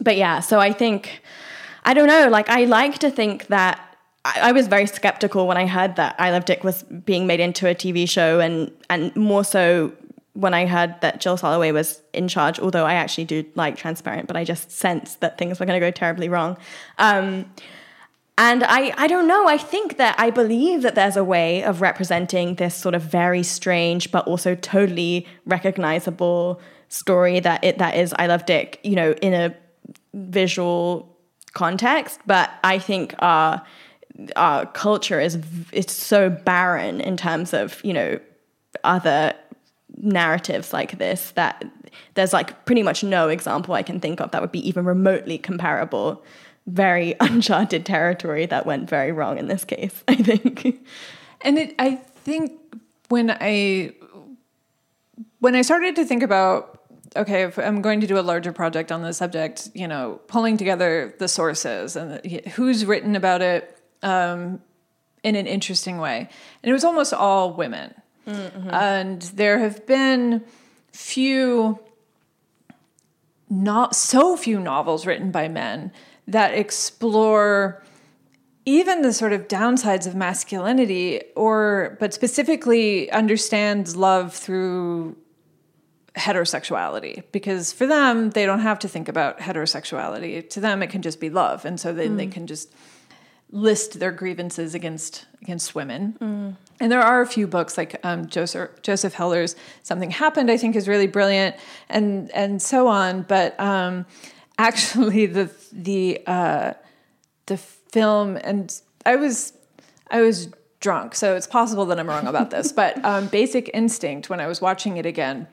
[0.00, 1.22] but yeah, so I think
[1.84, 2.28] I don't know.
[2.28, 3.80] Like, I like to think that
[4.24, 7.40] I, I was very skeptical when I heard that I Love Dick was being made
[7.40, 9.92] into a TV show, and and more so
[10.34, 12.58] when I heard that Jill Soloway was in charge.
[12.58, 15.86] Although I actually do like Transparent, but I just sensed that things were going to
[15.86, 16.56] go terribly wrong.
[16.98, 17.46] Um,
[18.36, 19.46] and I, I don't know.
[19.46, 23.44] I think that I believe that there's a way of representing this sort of very
[23.44, 28.80] strange, but also totally recognizable story that it that is I Love Dick.
[28.82, 29.54] You know, in a
[30.14, 31.16] visual
[31.52, 33.62] context, but I think our
[34.36, 35.38] our culture is
[35.72, 38.18] it's so barren in terms of you know
[38.82, 39.32] other
[39.96, 41.64] narratives like this that
[42.14, 45.38] there's like pretty much no example I can think of that would be even remotely
[45.38, 46.24] comparable.
[46.66, 50.84] Very uncharted territory that went very wrong in this case, I think.
[51.42, 52.52] And it, I think
[53.08, 53.92] when I
[55.40, 56.74] when I started to think about
[57.16, 60.56] okay, if I'm going to do a larger project on this subject, you know, pulling
[60.56, 64.60] together the sources and who's written about it um,
[65.22, 66.28] in an interesting way.
[66.62, 67.94] And it was almost all women.
[68.26, 68.70] Mm-hmm.
[68.70, 70.44] And there have been
[70.92, 71.78] few,
[73.50, 75.92] not so few novels written by men
[76.26, 77.82] that explore
[78.66, 85.16] even the sort of downsides of masculinity or but specifically understands love through
[86.16, 87.24] heterosexuality.
[87.32, 90.48] Because for them they don't have to think about heterosexuality.
[90.50, 91.64] To them it can just be love.
[91.64, 92.16] And so then mm.
[92.16, 92.72] they can just
[93.50, 96.16] list their grievances against against women.
[96.20, 96.56] Mm.
[96.80, 100.74] and there are a few books like um, joseph joseph heller's something happened i think
[100.74, 101.54] is really brilliant
[101.88, 103.22] and and so on.
[103.22, 104.06] But um,
[104.58, 106.72] actually the the uh,
[107.46, 109.52] the film and i was
[110.10, 110.48] i was
[110.80, 114.46] drunk so it's possible that i'm wrong about this but um, basic instinct when i
[114.46, 115.46] was watching it again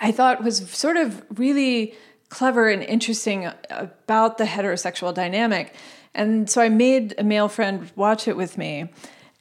[0.00, 1.94] I thought was sort of really
[2.28, 5.74] clever and interesting about the heterosexual dynamic.
[6.14, 8.90] And so I made a male friend watch it with me.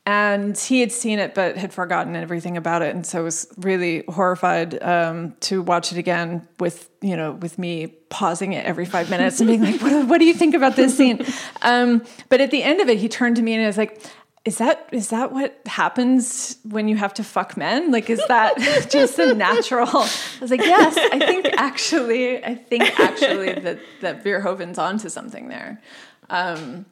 [0.08, 4.06] And he had seen it, but had forgotten everything about it, and so was really
[4.08, 9.10] horrified um, to watch it again with you know with me pausing it every five
[9.10, 11.26] minutes and being like, "What, what do you think about this scene?"
[11.62, 14.02] Um, but at the end of it, he turned to me and was like,
[14.46, 17.92] is that is that what happens when you have to fuck men?
[17.92, 18.58] Like, is that
[18.90, 19.88] just a natural?
[19.94, 25.50] I was like, yes, I think actually, I think actually that that Verhoeven's onto something
[25.50, 25.82] there.
[26.30, 26.86] Um,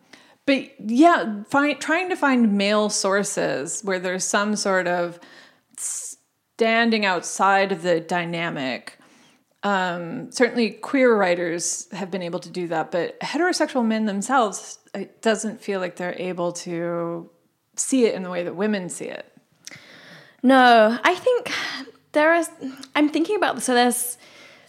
[0.46, 5.20] but yeah, find, trying to find male sources where there's some sort of
[5.78, 8.98] standing outside of the dynamic.
[9.64, 15.24] Um, certainly, queer writers have been able to do that, but heterosexual men themselves, it
[15.24, 17.30] doesn't feel like they're able to
[17.76, 19.26] see it in the way that women see it.
[20.44, 21.52] No, I think
[22.12, 22.48] there is.
[22.96, 24.20] I'm thinking about so there's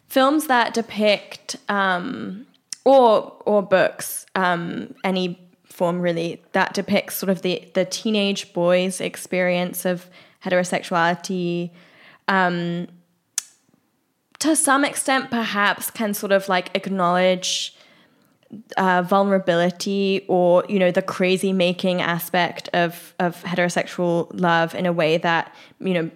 [0.08, 2.46] films that depict um,
[2.86, 5.45] or or books, um, any
[5.76, 10.08] form really that depicts sort of the the teenage boy's experience of
[10.42, 11.70] heterosexuality.
[12.28, 12.88] Um,
[14.38, 17.76] to some extent, perhaps can sort of like acknowledge
[18.78, 24.92] uh, vulnerability or you know the crazy making aspect of of heterosexual love in a
[24.92, 26.10] way that you know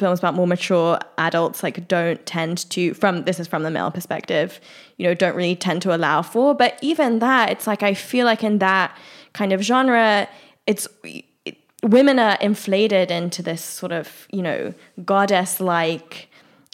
[0.00, 3.90] films about more mature adults like don't tend to from this is from the male
[3.90, 4.60] perspective
[4.96, 8.26] you know don't really tend to allow for but even that it's like i feel
[8.26, 8.96] like in that
[9.32, 10.28] kind of genre
[10.66, 16.28] it's it, women are inflated into this sort of you know goddess like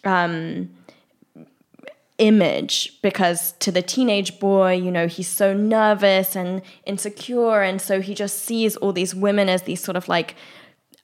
[0.04, 0.68] um
[2.18, 7.62] image because to the teenage boy, you know, he's so nervous and insecure.
[7.62, 10.34] And so he just sees all these women as these sort of like,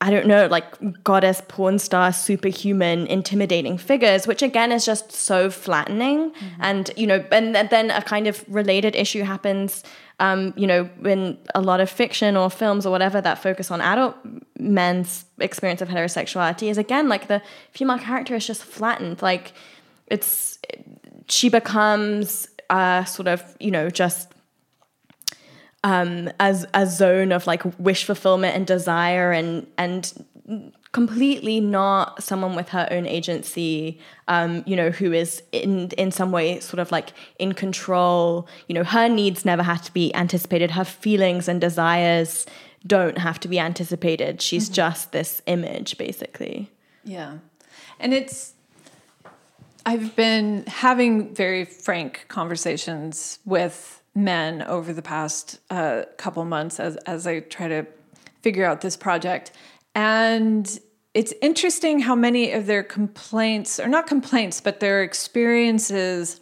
[0.02, 5.48] I don't know, like goddess, porn star, superhuman, intimidating figures, which again is just so
[5.48, 6.32] flattening.
[6.32, 6.60] Mm-hmm.
[6.60, 9.84] And, you know, and then a kind of related issue happens,
[10.18, 13.80] um, you know, in a lot of fiction or films or whatever that focus on
[13.80, 14.16] adult
[14.58, 17.40] men's experience of heterosexuality is again like the
[17.70, 19.22] female character is just flattened.
[19.22, 19.52] Like,
[20.08, 20.58] it's
[21.28, 24.32] she becomes a sort of you know just
[25.84, 30.24] um, as a zone of like wish fulfillment and desire and and
[30.92, 36.30] completely not someone with her own agency, um, you know, who is in in some
[36.30, 38.46] way sort of like in control.
[38.68, 40.72] You know, her needs never have to be anticipated.
[40.72, 42.46] Her feelings and desires
[42.86, 44.42] don't have to be anticipated.
[44.42, 44.74] She's mm-hmm.
[44.74, 46.70] just this image, basically.
[47.04, 47.38] Yeah,
[47.98, 48.54] and it's.
[49.84, 56.96] I've been having very frank conversations with men over the past uh, couple months as
[57.06, 57.86] as I try to
[58.42, 59.52] figure out this project.
[59.94, 60.78] And
[61.14, 66.40] it's interesting how many of their complaints, or not complaints, but their experiences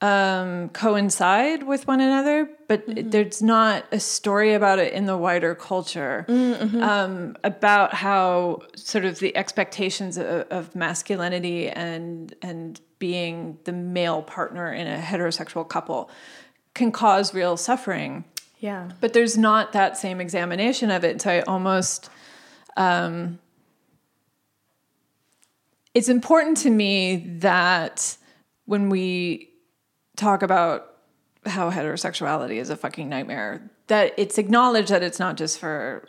[0.00, 3.08] um, coincide with one another, but mm-hmm.
[3.08, 6.82] there's not a story about it in the wider culture mm-hmm.
[6.82, 14.22] um, about how sort of the expectations of, of, masculinity and and being the male
[14.22, 16.10] partner in a heterosexual couple
[16.76, 18.24] can cause real suffering.
[18.58, 18.90] Yeah.
[19.00, 21.20] But there's not that same examination of it.
[21.20, 22.08] So I almost,
[22.76, 23.38] um,
[25.94, 28.16] it's important to me that
[28.66, 29.50] when we
[30.16, 30.94] talk about
[31.44, 36.06] how heterosexuality is a fucking nightmare, that it's acknowledged that it's not just for,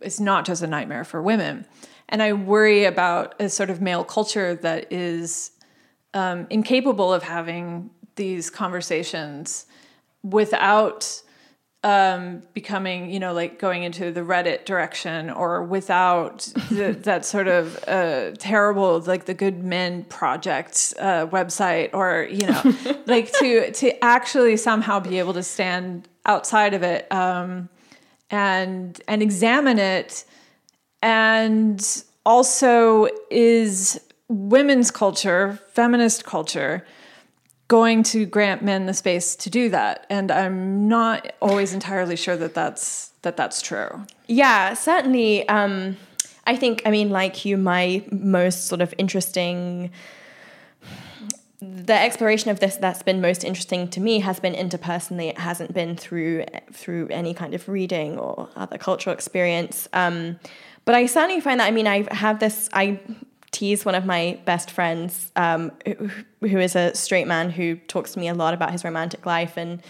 [0.00, 1.66] it's not just a nightmare for women.
[2.08, 5.50] And I worry about a sort of male culture that is
[6.14, 9.65] um, incapable of having these conversations
[10.30, 11.22] without
[11.84, 17.46] um, becoming, you know, like going into the Reddit direction or without the, that sort
[17.46, 22.74] of uh, terrible, like the Good Men Project uh, website, or you know,
[23.06, 27.68] like to to actually somehow be able to stand outside of it um,
[28.30, 30.24] and and examine it,
[31.02, 36.84] and also is women's culture, feminist culture
[37.68, 40.06] going to grant men the space to do that.
[40.10, 44.04] And i'm not always entirely sure that that's that that's true.
[44.26, 45.96] Yeah certainly um
[46.46, 49.90] i think i mean like you my most sort of interesting
[51.60, 55.30] the exploration of this that's been most interesting to me has been interpersonally.
[55.30, 59.88] It hasn't been through through any kind of reading or other cultural experience.
[59.92, 60.38] Um,
[60.86, 62.98] but i certainly find that i mean i have this i
[63.50, 66.10] tease one of my best friends, um, who,
[66.46, 69.56] who is a straight man who talks to me a lot about his romantic life.
[69.56, 69.82] And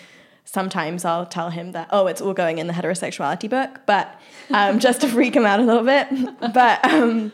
[0.45, 4.79] sometimes I'll tell him that, oh, it's all going in the heterosexuality book, but um,
[4.87, 6.09] just to freak him out a little bit.
[6.55, 7.33] But, um,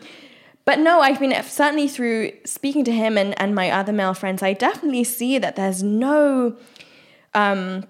[0.64, 4.42] but no, I mean, certainly through speaking to him and, and my other male friends,
[4.42, 6.56] I definitely see that there's no,
[7.34, 7.84] um,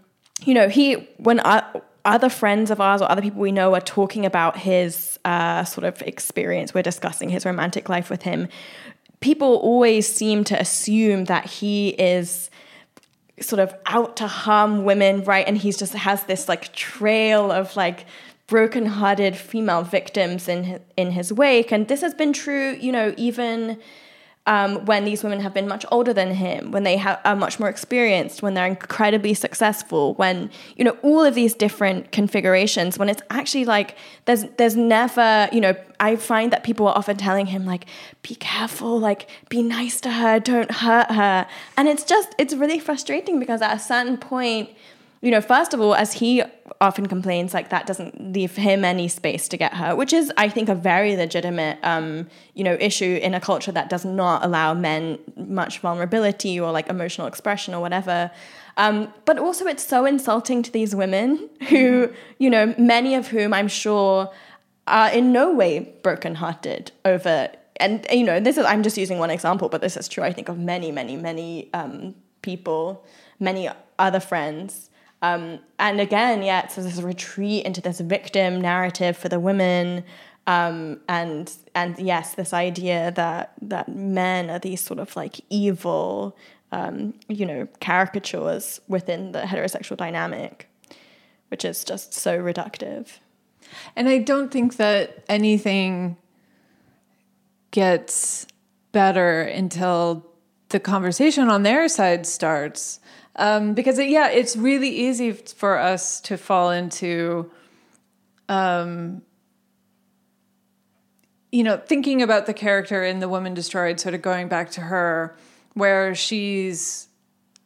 [0.45, 1.65] you know, he, when I,
[2.05, 5.85] other friends of ours or other people we know are talking about his uh, sort
[5.85, 6.75] of experience.
[6.75, 8.49] We're discussing his romantic life with him.
[9.21, 12.51] People always seem to assume that he is
[13.41, 15.47] sort of out to harm women, right?
[15.47, 18.07] And he's just has this like trail of like
[18.47, 21.73] broken-hearted female victims in in his wake.
[21.73, 23.79] And this has been true, you know, even
[24.47, 27.61] um, when these women have been much older than him, when they have, are much
[27.61, 32.99] more experienced, when they're incredibly successful, when you know all of these different configurations.
[32.99, 37.17] When it's actually like there's there's never you know I find that people are often
[37.17, 37.87] telling him like
[38.23, 42.81] be careful, like be nice to her, don't hurt her, and it's just it's really
[42.81, 44.71] frustrating because at a certain point
[45.23, 46.43] you know, first of all, as he
[46.81, 50.49] often complains, like that doesn't leave him any space to get hurt, which is, I
[50.49, 54.75] think, a very legitimate, um, you know, issue in a culture that does not allow
[54.75, 58.33] men much vulnerability or like emotional expression or whatever.
[58.77, 63.55] Um, but also, it's so insulting to these women who, you know, many of whom
[63.55, 64.29] I'm sure
[64.89, 67.49] are in no way brokenhearted over.
[67.77, 70.25] And you know, this is I'm just using one example, but this is true.
[70.25, 73.07] I think of many, many, many um, people,
[73.39, 73.71] many
[74.01, 74.91] other friends
[75.23, 80.05] um, and again, yeah, it's this retreat into this victim narrative for the women.
[80.49, 86.37] Um, and and yes, this idea that that men are these sort of like evil,
[86.73, 90.69] um, you know, caricatures within the heterosexual dynamic,
[91.49, 93.19] which is just so reductive.
[93.95, 96.17] And I don't think that anything
[97.71, 98.49] gets
[98.91, 100.27] better until
[100.71, 102.99] the conversation on their side starts
[103.37, 107.51] um, because it, yeah, it's really easy for us to fall into,
[108.49, 109.23] um,
[111.51, 114.83] you know, thinking about the character in The Woman Destroyed, sort of going back to
[114.83, 115.37] her,
[115.75, 117.09] where she's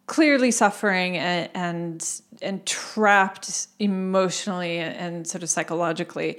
[0.06, 6.38] clearly suffering and and, and trapped emotionally and sort of psychologically.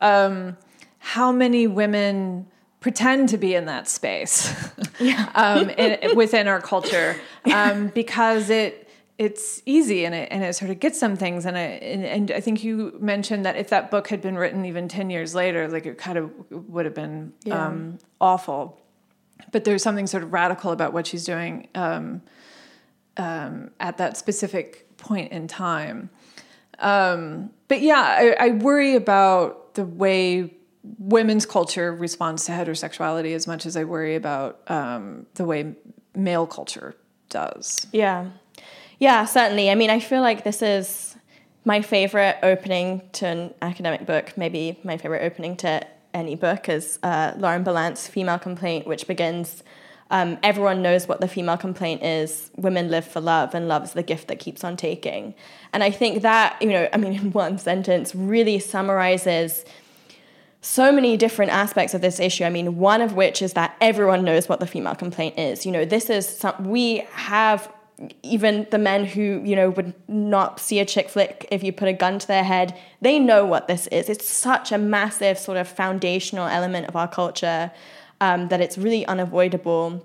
[0.00, 0.56] Um,
[0.98, 2.46] how many women
[2.80, 4.52] pretend to be in that space
[5.00, 5.30] yeah.
[5.34, 7.16] um, in, within our culture
[7.52, 11.56] um, because it it's easy and it and it sort of gets some things and
[11.56, 14.88] it and, and I think you mentioned that if that book had been written even
[14.88, 17.66] 10 years later like it kind of would have been yeah.
[17.66, 18.80] um, awful
[19.52, 22.22] but there's something sort of radical about what she's doing um,
[23.18, 26.08] um, at that specific point in time
[26.78, 30.54] um, but yeah I, I worry about the way
[30.98, 35.74] women's culture responds to heterosexuality as much as I worry about um, the way
[36.14, 36.96] male culture
[37.28, 37.86] does.
[37.92, 38.30] Yeah.
[38.98, 39.70] Yeah, certainly.
[39.70, 41.16] I mean, I feel like this is
[41.64, 46.98] my favorite opening to an academic book, maybe my favorite opening to any book is
[47.02, 49.62] uh, Lauren Berlant's Female Complaint, which begins
[50.10, 53.92] um, everyone knows what the female complaint is women live for love and love is
[53.92, 55.34] the gift that keeps on taking
[55.72, 59.64] and i think that you know i mean in one sentence really summarizes
[60.60, 62.44] so many different aspects of this issue.
[62.44, 65.64] I mean, one of which is that everyone knows what the female complaint is.
[65.64, 67.72] You know, this is some, we have
[68.22, 71.88] even the men who, you know, would not see a chick flick if you put
[71.88, 74.08] a gun to their head, they know what this is.
[74.08, 77.70] It's such a massive sort of foundational element of our culture
[78.20, 80.04] um, that it's really unavoidable.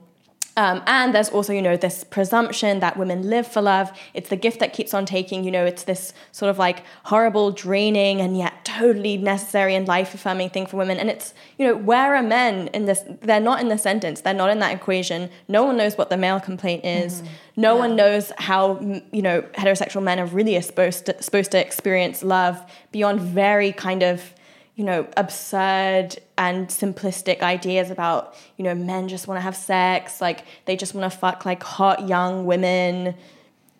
[0.58, 3.91] Um, and there's also, you know, this presumption that women live for love.
[4.14, 5.43] It's the gift that keeps on taking.
[5.43, 10.14] You know, it's this sort of like horrible, draining, and yet totally necessary and life
[10.14, 10.97] affirming thing for women.
[10.97, 13.03] And it's, you know, where are men in this?
[13.22, 14.22] They're not in the sentence.
[14.22, 15.30] They're not in that equation.
[15.49, 17.22] No one knows what the male complaint is.
[17.22, 17.34] Mm-hmm.
[17.58, 17.80] No yeah.
[17.80, 18.80] one knows how,
[19.12, 24.03] you know, heterosexual men are really supposed to, supposed to experience love beyond very kind
[24.03, 24.34] of
[24.76, 30.19] you know, absurd and simplistic ideas about, you know, men just want to have sex,
[30.19, 33.15] like they just want to fuck like hot young women.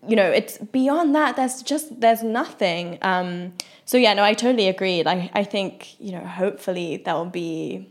[0.08, 1.36] You know, it's beyond that.
[1.36, 2.98] There's just there's nothing.
[3.02, 5.04] Um, so yeah, no, I totally agree.
[5.04, 7.90] Like I think you know, hopefully there will be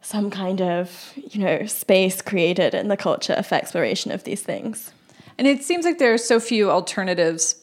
[0.00, 4.92] some kind of you know space created in the culture of exploration of these things.
[5.36, 7.59] And it seems like there are so few alternatives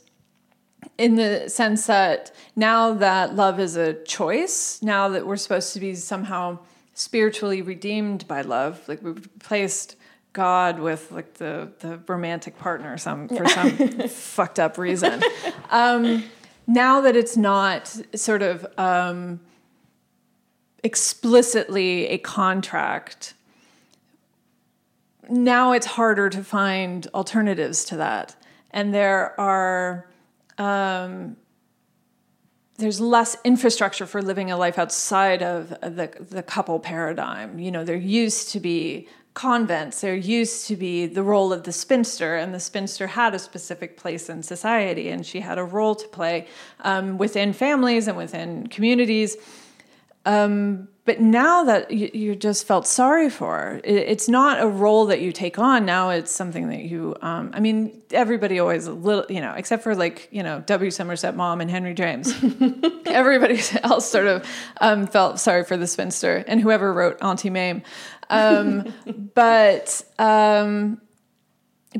[0.97, 5.79] in the sense that now that love is a choice, now that we're supposed to
[5.79, 6.59] be somehow
[6.93, 9.95] spiritually redeemed by love, like we've replaced
[10.33, 13.71] God with like the the romantic partner some for some
[14.07, 15.21] fucked up reason.
[15.69, 16.23] Um,
[16.67, 19.39] now that it's not sort of um,
[20.83, 23.33] explicitly a contract,
[25.29, 28.35] now it's harder to find alternatives to that,
[28.71, 30.07] and there are
[30.57, 31.37] um,
[32.77, 37.57] there's less infrastructure for living a life outside of the, the couple paradigm.
[37.59, 41.71] You know, there used to be convents, there used to be the role of the
[41.71, 45.95] spinster, and the spinster had a specific place in society, and she had a role
[45.95, 46.47] to play
[46.81, 49.37] um, within families and within communities.
[50.27, 55.05] Um, but now that you, you, just felt sorry for, it, it's not a role
[55.05, 55.85] that you take on.
[55.85, 57.15] Now it's something that you.
[57.21, 60.91] Um, I mean, everybody always a little, you know, except for like you know W.
[60.91, 62.33] Somerset Maugham and Henry James.
[63.05, 64.45] everybody else sort of
[64.81, 67.83] um, felt sorry for the spinster and whoever wrote Auntie Mame.
[68.29, 68.93] Um,
[69.33, 70.99] but um,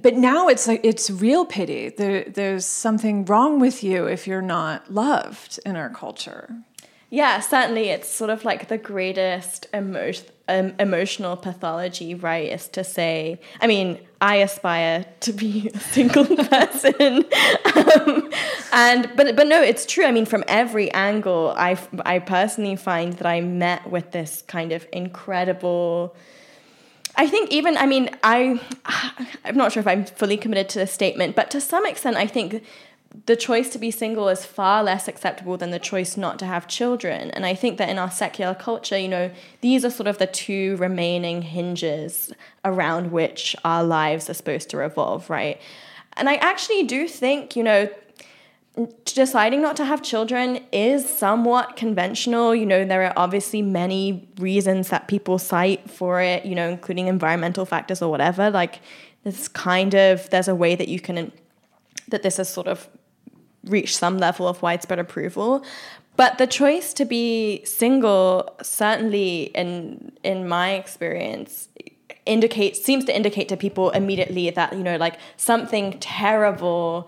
[0.02, 1.90] but now it's like it's real pity.
[1.90, 6.54] There, there's something wrong with you if you're not loved in our culture.
[7.10, 7.90] Yeah, certainly.
[7.90, 10.12] It's sort of like the greatest emo-
[10.50, 12.52] um, emotional pathology, right?
[12.52, 17.24] Is to say, I mean, I aspire to be a single person,
[17.76, 18.30] um,
[18.74, 20.06] and but but no, it's true.
[20.06, 24.74] I mean, from every angle, I I personally find that I met with this kind
[24.74, 26.14] of incredible.
[27.16, 28.60] I think even I mean I
[29.46, 32.28] I'm not sure if I'm fully committed to this statement, but to some extent, I
[32.28, 32.64] think
[33.26, 36.68] the choice to be single is far less acceptable than the choice not to have
[36.68, 37.30] children.
[37.32, 39.32] And I think that in our secular culture, you know,
[39.62, 42.32] these are sort of the two remaining hinges
[42.64, 45.60] around which our lives are supposed to revolve, right?
[46.14, 47.90] And I actually do think, you know,
[49.06, 52.56] deciding not to have children is somewhat conventional.
[52.56, 57.08] You know, there are obviously many reasons that people cite for it, you know, including
[57.08, 58.50] environmental factors or whatever.
[58.50, 58.80] Like,
[59.24, 61.32] there's kind of, there's a way that you can
[62.10, 62.88] that this is sort of
[63.64, 65.64] reached some level of widespread approval.
[66.16, 71.70] But the choice to be single, certainly in in my experience,
[72.26, 77.08] indicates seems to indicate to people immediately that you know like something terrible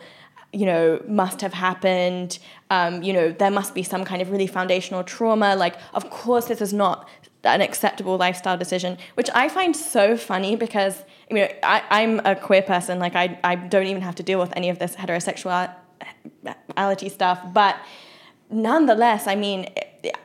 [0.54, 2.38] you know must have happened.
[2.70, 5.56] Um, you know there must be some kind of really foundational trauma.
[5.56, 7.10] Like of course this is not
[7.44, 12.36] an acceptable lifestyle decision which i find so funny because you know I, i'm a
[12.36, 13.00] queer person.
[13.00, 15.74] Like I, I don't even have to deal with any of this heterosexual
[17.10, 17.42] stuff.
[17.54, 17.78] But
[18.50, 19.70] nonetheless, I mean,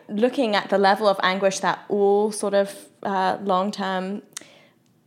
[0.08, 2.72] looking at the level of anguish that all sort of
[3.02, 4.22] uh, long term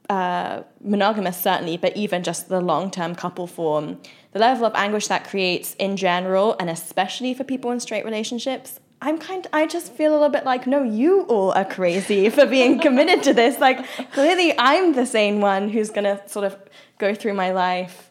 [0.10, 4.00] uh, monogamous, certainly, but even just the long term couple form,
[4.32, 8.80] the level of anguish that creates in general, and especially for people in straight relationships,
[9.02, 12.46] I'm kind I just feel a little bit like, no, you all are crazy for
[12.46, 13.60] being committed to this.
[13.60, 16.58] Like, clearly I'm the sane one who's gonna sort of
[16.98, 18.07] go through my life,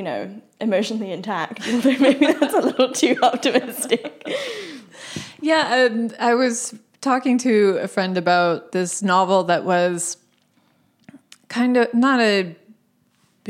[0.00, 1.60] you know, emotionally intact.
[1.70, 4.26] Although maybe that's a little too optimistic.
[5.42, 10.16] Yeah, um, I was talking to a friend about this novel that was
[11.48, 12.56] kind of not a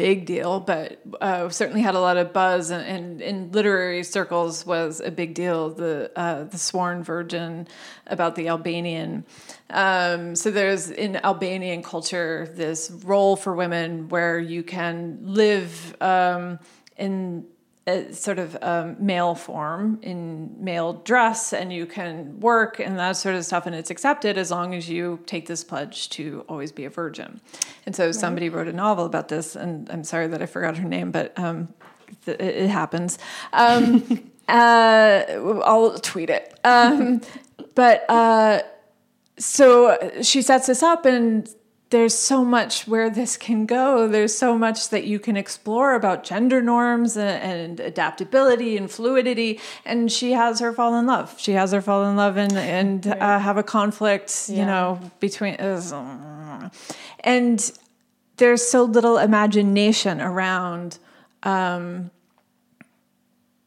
[0.00, 5.00] big deal, but uh, certainly had a lot of buzz, and, in literary circles was
[5.00, 5.68] a big deal.
[5.68, 7.68] The uh, the Sworn Virgin
[8.06, 9.26] about the Albanian.
[9.68, 16.58] Um, so there's in Albanian culture this role for women where you can live um,
[16.96, 17.44] in
[17.86, 23.12] a sort of um, male form in male dress and you can work and that
[23.12, 26.72] sort of stuff and it's accepted as long as you take this pledge to always
[26.72, 27.40] be a virgin.
[27.86, 28.14] And so right.
[28.14, 31.36] somebody wrote a novel about this and i'm sorry that i forgot her name but
[31.38, 31.68] um,
[32.26, 33.18] th- it happens.
[33.52, 35.24] Um, uh,
[35.64, 36.58] i'll tweet it.
[36.64, 37.22] Um,
[37.74, 38.62] but uh,
[39.38, 41.48] so she sets this up and
[41.90, 44.06] there's so much where this can go.
[44.06, 49.60] There's so much that you can explore about gender norms and, and, adaptability and fluidity.
[49.84, 51.34] And she has her fall in love.
[51.38, 53.20] She has her fall in love and and right.
[53.20, 54.56] uh, have a conflict, yeah.
[54.56, 55.54] you know, between.
[55.54, 56.70] Uh,
[57.20, 57.72] and
[58.36, 60.98] there's so little imagination around.
[61.42, 62.12] Um,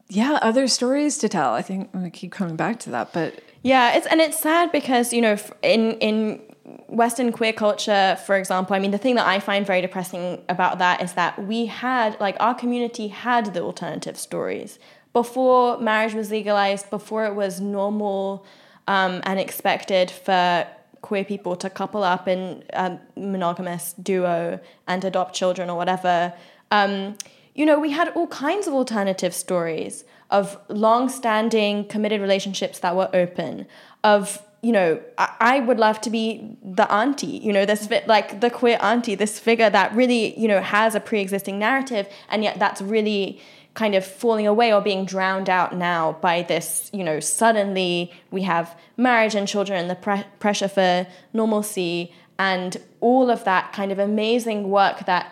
[0.08, 1.54] yeah, other stories to tell.
[1.54, 5.12] I think we keep coming back to that, but yeah, it's and it's sad because
[5.12, 6.42] you know in in
[6.88, 10.80] Western queer culture, for example, I mean, the thing that I find very depressing about
[10.80, 14.80] that is that we had, like, our community had the alternative stories.
[15.14, 18.46] Before marriage was legalized, before it was normal
[18.88, 20.68] um, and expected for
[21.02, 26.34] queer people to couple up in a monogamous duo and adopt children or whatever,
[26.72, 27.16] um,
[27.54, 32.96] you know, we had all kinds of alternative stories of long standing committed relationships that
[32.96, 33.68] were open,
[34.04, 35.00] of you know,
[35.44, 39.14] I, would love to be the auntie, you know, this fit like the queer auntie,
[39.14, 43.42] this figure that really, you know, has a pre existing narrative, and yet that's really
[43.74, 48.44] kind of falling away or being drowned out now by this, you know, suddenly we
[48.44, 53.92] have marriage and children and the pre- pressure for normalcy and all of that kind
[53.92, 55.32] of amazing work that,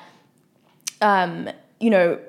[1.01, 1.49] um,
[1.79, 2.19] you know,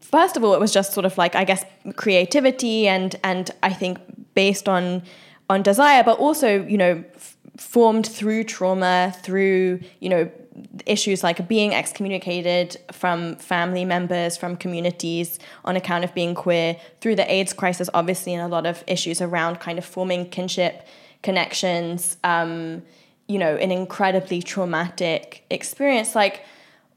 [0.00, 1.64] first of all, it was just sort of like, I guess,
[1.96, 3.98] creativity and, and I think
[4.34, 5.02] based on
[5.48, 10.30] on desire, but also, you know, f- formed through trauma, through, you know,
[10.86, 17.14] issues like being excommunicated from family members, from communities on account of being queer, through
[17.14, 20.86] the AIDS crisis, obviously, and a lot of issues around kind of forming kinship
[21.22, 22.82] connections, um,
[23.28, 26.14] you know, an incredibly traumatic experience.
[26.14, 26.44] Like,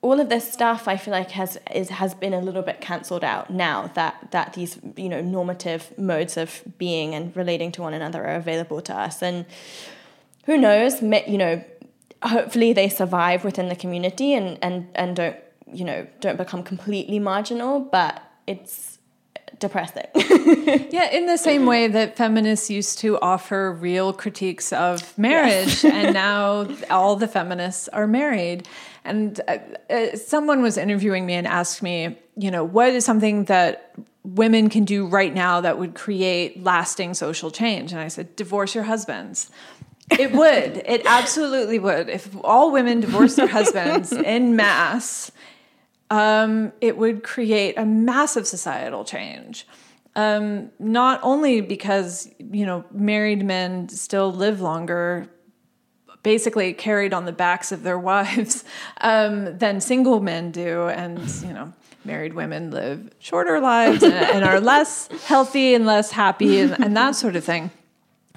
[0.01, 3.23] all of this stuff I feel like has is has been a little bit cancelled
[3.23, 7.93] out now that that these you know normative modes of being and relating to one
[7.93, 9.45] another are available to us and
[10.45, 11.63] who knows you know
[12.23, 15.37] hopefully they survive within the community and and and don't
[15.71, 18.99] you know don't become completely marginal but it's
[19.59, 20.05] depressing.
[20.15, 25.85] yeah, in the same way that feminists used to offer real critiques of marriage, yes.
[25.85, 28.67] and now all the feminists are married.
[29.03, 29.57] And uh,
[29.89, 34.69] uh, someone was interviewing me and asked me, you know, what is something that women
[34.69, 37.91] can do right now that would create lasting social change?
[37.91, 39.49] And I said, divorce your husbands.
[40.11, 40.81] It would.
[40.85, 42.09] it absolutely would.
[42.09, 45.31] If all women divorced their husbands in mass,
[46.09, 49.67] um, it would create a massive societal change.
[50.15, 55.29] Um, not only because you know married men still live longer
[56.23, 58.63] basically carried on the backs of their wives
[59.01, 60.87] um, than single men do.
[60.87, 61.73] And, you know,
[62.05, 66.95] married women live shorter lives and, and are less healthy and less happy and, and
[66.97, 67.71] that sort of thing.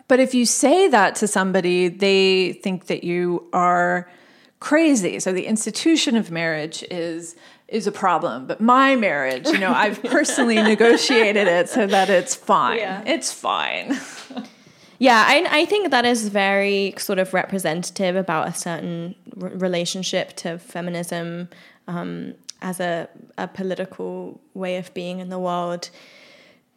[0.09, 4.11] But if you say that to somebody, they think that you are
[4.61, 5.19] crazy.
[5.21, 7.35] So the institution of marriage is
[7.69, 8.47] is a problem.
[8.47, 12.79] But my marriage, you know, I've personally negotiated it so that it's fine.
[12.79, 13.03] Yeah.
[13.07, 13.99] It's fine.
[15.03, 20.37] Yeah, I, I think that is very sort of representative about a certain r- relationship
[20.37, 21.49] to feminism
[21.89, 25.91] um, as a, a political way of being in the world.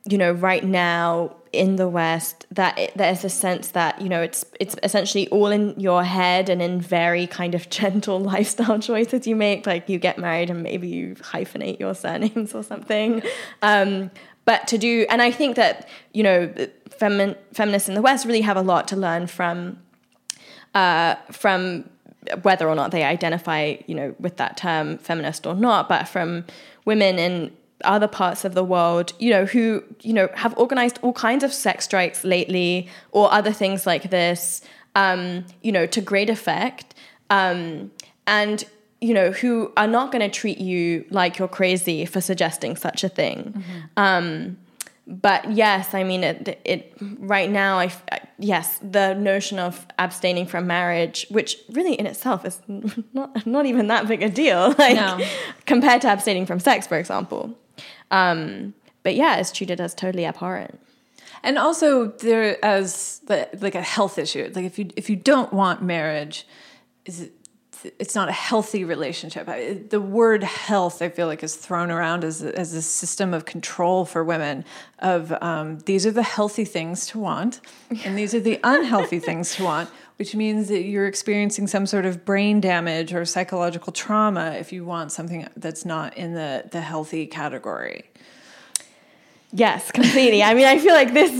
[0.09, 4.23] You know, right now in the West, that it, there's a sense that you know
[4.23, 9.27] it's it's essentially all in your head and in very kind of gentle lifestyle choices
[9.27, 9.67] you make.
[9.67, 13.21] Like you get married and maybe you hyphenate your surnames or something.
[13.61, 14.09] Um,
[14.45, 16.53] but to do, and I think that you know
[16.89, 19.79] feminists in the West really have a lot to learn from
[20.73, 21.89] uh, from
[22.41, 26.45] whether or not they identify, you know, with that term feminist or not, but from
[26.83, 27.51] women in
[27.83, 31.53] other parts of the world, you know, who, you know, have organized all kinds of
[31.53, 34.61] sex strikes lately or other things like this,
[34.95, 36.95] um, you know, to great effect.
[37.29, 37.91] Um,
[38.27, 38.63] and,
[39.05, 43.03] you know, who are not going to treat you like you're crazy for suggesting such
[43.03, 43.53] a thing.
[43.55, 43.79] Mm-hmm.
[43.97, 44.57] Um,
[45.05, 46.59] but yes, I mean it.
[46.65, 47.91] It right now, I
[48.39, 52.59] yes, the notion of abstaining from marriage, which really in itself is
[53.13, 55.23] not not even that big a deal, like no.
[55.67, 57.55] compared to abstaining from sex, for example.
[58.09, 60.79] Um, but yeah, it's treated as totally abhorrent.
[61.43, 64.51] And also there as like a health issue.
[64.55, 66.47] Like if you if you don't want marriage,
[67.05, 67.34] is it
[67.99, 69.45] it's not a healthy relationship.
[69.89, 73.45] The word health, I feel like, is thrown around as a, as a system of
[73.45, 74.65] control for women.
[74.99, 77.61] Of um, these are the healthy things to want,
[78.03, 79.89] and these are the unhealthy things to want.
[80.17, 84.85] Which means that you're experiencing some sort of brain damage or psychological trauma if you
[84.85, 88.05] want something that's not in the the healthy category.
[89.57, 90.43] Yes, completely.
[90.43, 91.31] I mean, I feel like this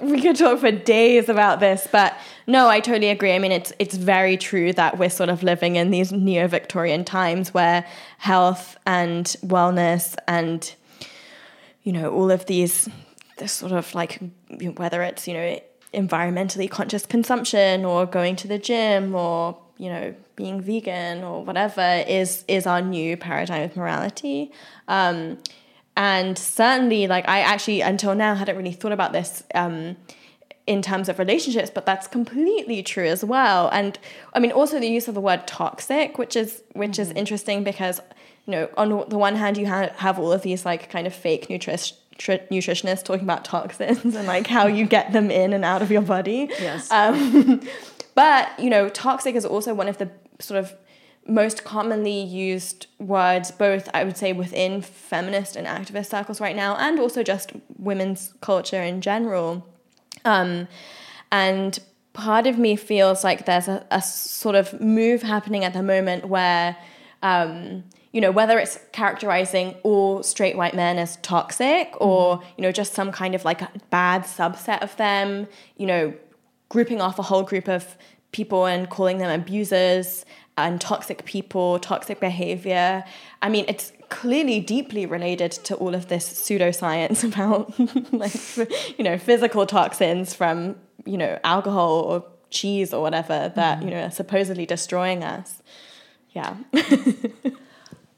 [0.02, 3.34] we could talk for days about this, but no, I totally agree.
[3.34, 7.52] I mean, it's it's very true that we're sort of living in these neo-Victorian times
[7.52, 7.84] where
[8.18, 10.72] health and wellness and
[11.82, 12.88] you know, all of these
[13.38, 14.20] this sort of like
[14.76, 15.60] whether it's, you know,
[15.92, 22.04] environmentally conscious consumption or going to the gym or, you know, being vegan or whatever
[22.06, 24.52] is is our new paradigm of morality.
[24.86, 25.38] Um,
[25.96, 29.96] and certainly like i actually until now hadn't really thought about this um,
[30.66, 33.68] in terms of relationships but that's completely true as well.
[33.72, 33.98] And
[34.34, 37.02] i mean also the use of the word toxic which is which mm-hmm.
[37.02, 38.00] is interesting because
[38.46, 41.14] you know on the one hand you ha- have all of these like kind of
[41.14, 45.82] fake nutrition nutritionists talking about toxins and like how you get them in and out
[45.82, 46.48] of your body.
[46.58, 46.90] Yes.
[46.90, 47.60] Um,
[48.14, 50.74] but you know toxic is also one of the sort of
[51.28, 56.76] most commonly used words, both I would say within feminist and activist circles right now,
[56.76, 59.66] and also just women's culture in general.
[60.24, 60.68] Um,
[61.32, 61.78] and
[62.12, 66.28] part of me feels like there's a, a, sort of move happening at the moment
[66.28, 66.76] where,
[67.22, 72.72] um, you know, whether it's characterizing all straight white men as toxic or, you know,
[72.72, 75.46] just some kind of like a bad subset of them,
[75.76, 76.14] you know,
[76.68, 77.96] grouping off a whole group of
[78.32, 80.24] people and calling them abusers
[80.56, 83.04] and toxic people, toxic behavior.
[83.42, 87.78] I mean, it's clearly deeply related to all of this pseudoscience about
[88.12, 93.84] like you know physical toxins from you know alcohol or cheese or whatever that mm.
[93.84, 95.62] you know are supposedly destroying us.
[96.32, 96.56] Yeah.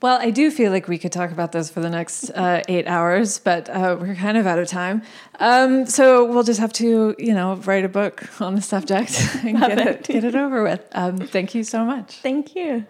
[0.00, 2.86] Well, I do feel like we could talk about this for the next uh, eight
[2.86, 5.02] hours, but uh, we're kind of out of time.
[5.40, 9.58] Um, so we'll just have to, you know, write a book on the subject and
[9.58, 10.86] get it, get it over with.
[10.92, 12.14] Um, thank you so much.
[12.18, 12.86] Thank you.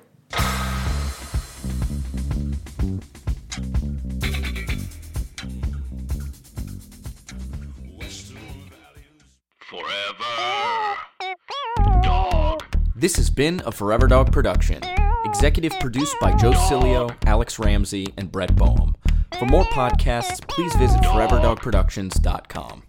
[12.95, 14.83] This has been a Forever Dog production
[15.29, 18.97] executive produced by Joe Cilio, Alex Ramsey, and Brett Boehm.
[19.39, 22.83] For more podcasts, please visit foreverdogproductions.com.